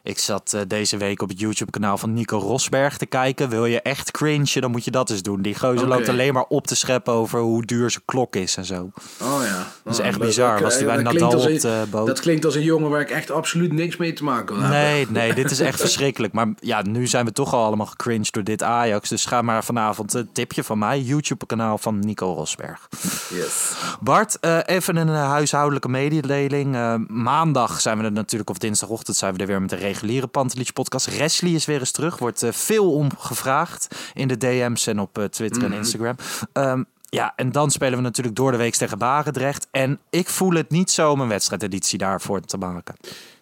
Ik 0.02 0.18
zat 0.18 0.52
eh, 0.52 0.60
deze 0.66 0.96
week 0.96 1.22
op 1.22 1.28
het 1.28 1.40
YouTube-kanaal 1.40 1.98
van 1.98 2.14
Nico 2.14 2.38
Rosberg 2.38 2.96
te 2.96 3.06
kijken. 3.06 3.48
Wil 3.48 3.66
je 3.66 3.80
echt 3.82 4.10
cringen, 4.10 4.60
dan 4.60 4.70
moet 4.70 4.84
je 4.84 4.90
dat 4.90 5.10
eens 5.10 5.22
doen. 5.22 5.42
Die 5.42 5.58
gozer 5.58 5.88
loopt 5.88 6.08
alleen 6.08 6.32
maar 6.32 6.44
op 6.48 6.66
te 6.66 6.74
scheppen 6.74 7.12
over 7.12 7.40
hoe 7.40 7.64
duur 7.64 7.90
zijn 7.90 8.04
klok 8.04 8.36
is 8.36 8.56
en 8.56 8.64
zo. 8.64 8.90
Oh 9.22 9.40
ja. 9.44 9.66
Dat 9.84 9.92
is 9.92 9.98
echt 9.98 10.18
bizar. 10.18 10.60
Was 10.60 10.74
hij 10.74 10.84
bij 10.84 11.02
dat 11.02 11.12
Nadal 11.12 11.28
op 11.40 11.46
een- 11.46 11.58
de 11.58 11.84
boot? 11.90 12.06
Dat 12.06 12.20
klinkt 12.20 12.44
als 12.44 12.54
een 12.54 12.62
jongen 12.62 12.90
waar 12.90 13.00
ik 13.00 13.10
echt 13.10 13.30
absoluut 13.30 13.72
niks 13.72 13.96
mee 13.96 14.12
te 14.12 14.24
maken 14.24 14.54
wil 14.54 14.64
hebben. 14.64 14.80
Nee, 14.80 15.06
nee, 15.26 15.34
dit 15.34 15.50
is 15.50 15.60
echt 15.60 15.80
verschrikkelijk. 15.80 16.32
Maar 16.32 16.48
ja, 16.60 16.82
nu 16.82 17.06
zijn 17.06 17.24
we 17.24 17.32
toch 17.32 17.54
al 17.54 17.64
allemaal 17.64 17.86
gecringed 17.86 18.32
door 18.32 18.44
dit 18.44 18.62
Ajax. 18.62 19.08
Dus 19.08 19.24
ga 19.24 19.42
maar 19.42 19.64
vanavond 19.64 20.14
een 20.14 20.28
tipje 20.32 20.64
van 20.64 20.78
mij. 20.78 21.00
YouTube-kanaal 21.00 21.78
van 21.78 21.98
Nico 21.98 22.32
Rosberg. 22.32 22.88
Yes. 23.30 23.72
Bart, 24.00 24.38
eh, 24.40 24.58
even 24.64 24.96
een 24.96 25.08
eh, 25.08 25.28
huishoudelijke 25.28 25.88
mededeling. 25.88 26.74
Eh, 26.74 26.94
maandag 27.08 27.80
zijn 27.80 27.98
we 27.98 28.04
er 28.04 28.12
natuurlijk, 28.12 28.50
of 28.50 28.58
dinsdagochtend 28.58 29.16
zijn 29.16 29.34
we 29.34 29.40
er 29.40 29.46
weer 29.46 29.60
met 29.60 29.70
de 29.70 29.76
reguliere 29.76 30.26
Pantelich 30.26 30.72
podcast. 30.72 31.18
Wesley 31.18 31.50
is 31.52 31.64
weer 31.64 31.78
eens 31.78 31.90
terug. 31.90 32.18
Wordt 32.18 32.44
veel 32.50 32.92
om 32.92 33.08
gevraagd 33.18 33.88
in 34.14 34.28
de 34.28 34.36
DM's 34.36 34.86
en 34.86 34.98
op 35.00 35.26
Twitter 35.30 35.64
en 35.64 35.72
Instagram. 35.72 36.16
Ehm, 36.52 36.82
ja, 37.10 37.32
en 37.36 37.52
dan 37.52 37.70
spelen 37.70 37.96
we 37.96 38.02
natuurlijk 38.04 38.36
door 38.36 38.50
de 38.50 38.56
week 38.56 38.74
tegen 38.74 38.98
Barendrecht. 38.98 39.66
En 39.70 39.98
ik 40.10 40.28
voel 40.28 40.52
het 40.52 40.70
niet 40.70 40.90
zo 40.90 41.10
om 41.10 41.20
een 41.20 41.28
wedstrijdeditie 41.28 41.98
daarvoor 41.98 42.40
te 42.40 42.56
maken. 42.56 42.94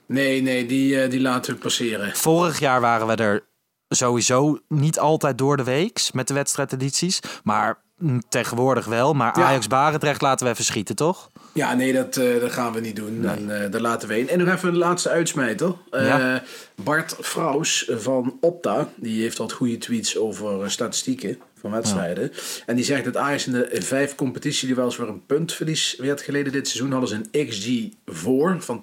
Nee, 0.06 0.42
nee, 0.42 0.66
die, 0.66 1.02
eh, 1.02 1.10
die 1.10 1.20
laten 1.20 1.54
we 1.54 1.60
passeren. 1.60 2.16
Vorig 2.16 2.58
jaar 2.58 2.80
waren 2.80 3.06
we 3.06 3.14
er 3.14 3.44
sowieso 3.88 4.58
niet 4.68 4.98
altijd 4.98 5.38
door 5.38 5.56
de 5.56 5.64
weeks 5.64 6.12
met 6.12 6.28
de 6.28 6.34
wedstrijdedities. 6.34 7.20
Maar 7.44 7.78
mm, 7.96 8.22
tegenwoordig 8.28 8.84
wel. 8.84 9.14
Maar 9.14 9.38
Ja. 9.38 9.44
Ajax-Barendrecht 9.44 10.20
laten 10.20 10.46
we 10.46 10.52
even 10.52 10.64
schieten, 10.64 10.96
toch? 10.96 11.30
Ja, 11.52 11.74
nee, 11.74 11.92
dat, 11.92 12.16
eh, 12.16 12.40
dat 12.40 12.52
gaan 12.52 12.72
we 12.72 12.80
niet 12.80 12.96
doen. 12.96 13.26
En, 13.26 13.62
eh, 13.62 13.70
daar 13.70 13.80
laten 13.80 14.08
we 14.08 14.14
heen. 14.14 14.28
En 14.28 14.38
nog 14.38 14.54
even 14.54 14.68
een 14.68 14.76
laatste 14.76 15.08
uitsmijter. 15.08 15.74
Ja. 15.90 16.42
Bart 16.74 17.16
Fraus 17.20 17.90
van 17.94 18.36
Opta, 18.40 18.88
die 18.96 19.22
heeft 19.22 19.38
wat 19.38 19.52
goede 19.52 19.78
tweets 19.78 20.16
over 20.18 20.70
statistieken 20.70 21.38
van 21.60 21.70
wedstrijden. 21.70 22.32
En 22.66 22.76
die 22.76 22.84
zegt 22.84 23.04
dat 23.04 23.16
Ajax 23.16 23.46
in 23.46 23.52
de 23.52 23.68
vijf 23.72 24.14
competitieduels 24.14 24.96
waar 24.96 25.08
een 25.08 25.26
puntverlies 25.26 25.96
werd 25.98 26.20
geleden 26.20 26.52
dit 26.52 26.68
seizoen, 26.68 26.92
hadden 26.92 27.08
ze 27.08 27.20
een 27.32 27.46
XG 27.48 27.68
voor 28.06 28.56
van 28.60 28.82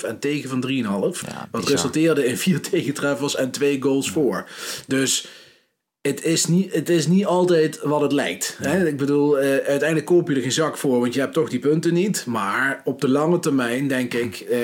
12,5 0.00 0.04
en 0.06 0.18
tegen 0.18 0.48
van 0.50 0.64
3,5. 0.68 0.72
Ja, 0.72 1.48
wat 1.50 1.60
bizar. 1.60 1.70
resulteerde 1.70 2.26
in 2.26 2.36
vier 2.38 2.60
tegentreffers 2.70 3.36
en 3.36 3.50
twee 3.50 3.82
goals 3.82 4.10
voor. 4.10 4.48
Dus 4.86 5.26
het 6.00 6.24
is 6.24 6.46
niet, 6.46 6.74
het 6.74 6.88
is 6.88 7.06
niet 7.06 7.26
altijd 7.26 7.80
wat 7.82 8.00
het 8.00 8.12
lijkt. 8.12 8.58
Hè? 8.62 8.86
Ik 8.86 8.96
bedoel, 8.96 9.38
eh, 9.38 9.48
uiteindelijk 9.50 10.04
koop 10.04 10.28
je 10.28 10.34
er 10.34 10.42
geen 10.42 10.52
zak 10.52 10.76
voor, 10.76 11.00
want 11.00 11.14
je 11.14 11.20
hebt 11.20 11.32
toch 11.34 11.48
die 11.48 11.58
punten 11.58 11.94
niet. 11.94 12.26
Maar 12.26 12.80
op 12.84 13.00
de 13.00 13.08
lange 13.08 13.38
termijn, 13.38 13.88
denk 13.88 14.14
ik, 14.14 14.40
eh, 14.40 14.58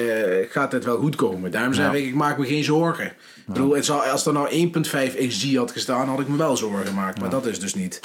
gaat 0.51 0.73
het 0.73 0.85
wel 0.85 0.97
goed 0.99 1.17
komen. 1.17 1.51
Daarom 1.51 1.75
zeg 1.75 1.85
Ja. 1.87 1.93
ik, 1.99 2.05
ik 2.07 2.15
maak 2.15 2.39
me 2.39 2.47
geen 2.47 2.65
zorgen. 2.65 3.13
Ik 3.51 3.57
bedoel, 3.57 3.75
het 3.75 3.85
zou, 3.85 4.09
als 4.09 4.27
er 4.27 4.33
nou 4.33 4.71
1.5 5.19 5.29
XG 5.29 5.57
had 5.57 5.71
gestaan, 5.71 6.09
had 6.09 6.21
ik 6.21 6.29
me 6.29 6.37
wel 6.37 6.57
zorgen 6.57 6.87
gemaakt. 6.87 7.21
Maar 7.21 7.31
dat 7.31 7.47
is 7.47 7.61
dus 7.61 7.75
niet. 7.75 8.01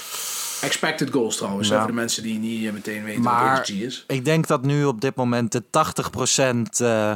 Expected 0.62 1.10
goals 1.12 1.38
trouwens, 1.38 1.68
Ja. 1.68 1.78
voor 1.78 1.88
de 1.88 1.94
mensen 1.94 2.24
die 2.24 2.40
niet 2.40 2.66
eh, 2.66 2.72
meteen 2.74 3.04
weten 3.04 3.22
Maar 3.22 3.52
wat 3.56 3.62
XG 3.62 3.70
is. 3.72 4.04
ik 4.08 4.26
denk 4.26 4.48
dat 4.48 4.62
nu 4.62 4.86
op 4.86 5.02
dit 5.02 5.16
moment 5.16 5.52
de 5.52 5.64
80% 5.70 6.80
eh, 6.80 7.12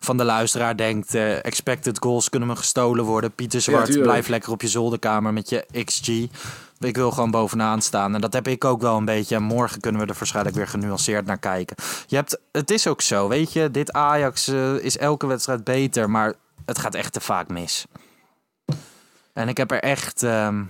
van 0.00 0.16
de 0.16 0.24
luisteraar 0.24 0.76
denkt... 0.76 1.14
eh, 1.14 1.44
expected 1.44 1.98
goals 2.00 2.28
kunnen 2.28 2.48
me 2.48 2.56
gestolen 2.56 3.04
worden. 3.04 3.32
Pieter 3.32 3.60
Zwart, 3.60 4.00
blijf 4.02 4.28
lekker 4.28 4.52
op 4.52 4.62
je 4.62 4.68
zolderkamer 4.68 5.32
met 5.32 5.48
je 5.48 5.66
XG. 5.84 6.08
Ik 6.78 6.96
wil 6.96 7.10
gewoon 7.10 7.30
bovenaan 7.30 7.82
staan. 7.82 8.14
En 8.14 8.20
dat 8.20 8.32
heb 8.32 8.48
ik 8.48 8.64
ook 8.64 8.80
wel 8.80 8.96
een 8.96 9.04
beetje. 9.04 9.34
En 9.34 9.42
morgen 9.42 9.80
kunnen 9.80 10.00
we 10.00 10.06
er 10.06 10.16
waarschijnlijk 10.18 10.56
weer 10.56 10.68
genuanceerd 10.68 11.26
naar 11.26 11.38
kijken. 11.38 11.76
Je 12.06 12.16
hebt, 12.16 12.38
het 12.52 12.70
is 12.70 12.86
ook 12.86 13.00
zo, 13.00 13.28
weet 13.28 13.52
je. 13.52 13.70
Dit 13.70 13.92
Ajax 13.92 14.48
is 14.80 14.98
elke 14.98 15.26
wedstrijd 15.26 15.64
beter. 15.64 16.10
Maar 16.10 16.34
het 16.70 16.78
gaat 16.78 16.94
echt 16.94 17.12
te 17.12 17.20
vaak 17.20 17.48
mis. 17.48 17.86
En 19.32 19.48
ik 19.48 19.56
heb 19.56 19.70
er 19.70 19.80
echt... 19.82 20.22
ehm, 20.22 20.62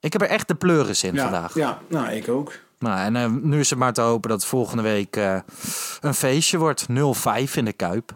ik 0.00 0.12
heb 0.12 0.22
er 0.22 0.28
echt 0.28 0.48
de 0.48 0.54
pleuris 0.54 1.02
in 1.04 1.14
Ja, 1.14 1.22
vandaag. 1.22 1.54
ja, 1.54 1.80
nou, 1.88 2.10
ik 2.12 2.28
ook. 2.28 2.52
Nou, 2.78 2.98
en 2.98 3.16
eh, 3.16 3.26
nu 3.30 3.60
is 3.60 3.70
het 3.70 3.78
maar 3.78 3.92
te 3.92 4.00
hopen 4.00 4.30
dat 4.30 4.44
volgende 4.44 4.82
week 4.82 5.16
eh, 5.16 5.40
een 6.00 6.14
feestje 6.14 6.58
wordt. 6.58 6.86
0-5 6.90 6.92
in 7.54 7.64
de 7.64 7.72
Kuip. 7.72 8.12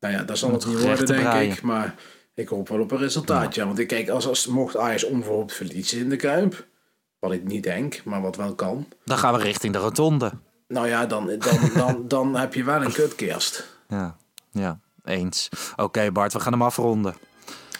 Nou 0.00 0.14
ja, 0.14 0.22
dat 0.22 0.38
zal 0.38 0.52
het 0.52 0.66
niet 0.66 0.80
worden, 0.82 1.06
denk 1.06 1.52
ik. 1.52 1.62
Maar 1.62 1.94
ik 2.34 2.48
hoop 2.48 2.68
wel 2.68 2.80
op 2.80 2.90
een 2.90 2.98
resultaat. 2.98 3.54
Ja, 3.54 3.66
want 3.66 3.78
ik 3.78 3.86
kijk, 3.88 4.08
als, 4.08 4.26
als 4.26 4.46
mocht 4.46 4.76
Ajax 4.76 5.04
onverhoopt 5.04 5.52
verliezen 5.52 5.98
in 5.98 6.08
de 6.08 6.16
Kuip, 6.16 6.66
wat 7.18 7.32
ik 7.32 7.44
niet 7.44 7.62
denk, 7.62 8.04
maar 8.04 8.20
wat 8.22 8.36
wel 8.36 8.54
kan. 8.54 8.88
Dan 9.04 9.18
gaan 9.18 9.34
we 9.34 9.40
richting 9.40 9.72
de 9.72 9.78
rotonde. 9.78 10.32
Nou 10.68 10.88
ja, 10.88 11.06
dan, 11.06 11.26
dan, 11.38 11.70
dan, 11.74 12.08
dan 12.08 12.36
heb 12.36 12.54
je 12.54 12.64
wel 12.64 12.82
een 12.84 12.92
kutkerst. 13.02 13.78
Ja, 13.88 14.16
ja 14.50 14.80
eens. 15.04 15.48
Oké 15.76 16.10
Bart, 16.12 16.32
we 16.32 16.40
gaan 16.40 16.52
hem 16.52 16.62
afronden. 16.62 17.14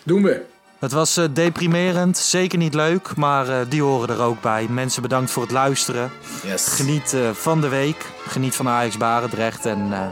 Doen 0.03 0.23
we. 0.23 0.43
Het 0.79 0.93
was 0.93 1.17
eh, 1.17 1.25
deprimerend, 1.33 2.19
zeker 2.19 2.59
niet 2.59 2.75
leuk, 2.75 3.17
maar 3.17 3.49
eh, 3.49 3.67
die 3.69 3.83
horen 3.83 4.09
er 4.09 4.21
ook 4.23 4.41
bij. 4.41 4.67
Mensen 4.71 5.03
bedankt 5.03 5.31
voor 5.31 5.43
het 5.43 5.53
luisteren. 5.53 6.11
Yes. 6.45 6.67
Geniet 6.67 7.13
eh, 7.15 7.31
van 7.31 7.61
de 7.61 7.69
week. 7.69 8.07
Geniet 8.27 8.55
van 8.55 8.69
Ajax 8.69 8.97
Barendrecht 8.97 9.67
en 9.67 9.93
eh, 9.93 10.07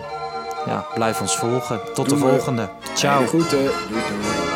ja, 0.67 0.87
blijf 0.95 1.21
ons 1.21 1.37
volgen. 1.37 1.81
Tot 1.95 2.09
Doen 2.09 2.19
de 2.19 2.25
we. 2.25 2.31
volgende. 2.31 2.69
Ciao. 2.95 3.27
Groeten. 3.27 3.59
Doei, 3.59 3.73
doei. 3.89 4.47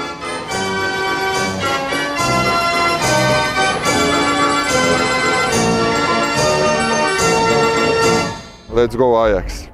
Let's 8.74 8.94
go 8.96 9.16
Ajax. 9.16 9.68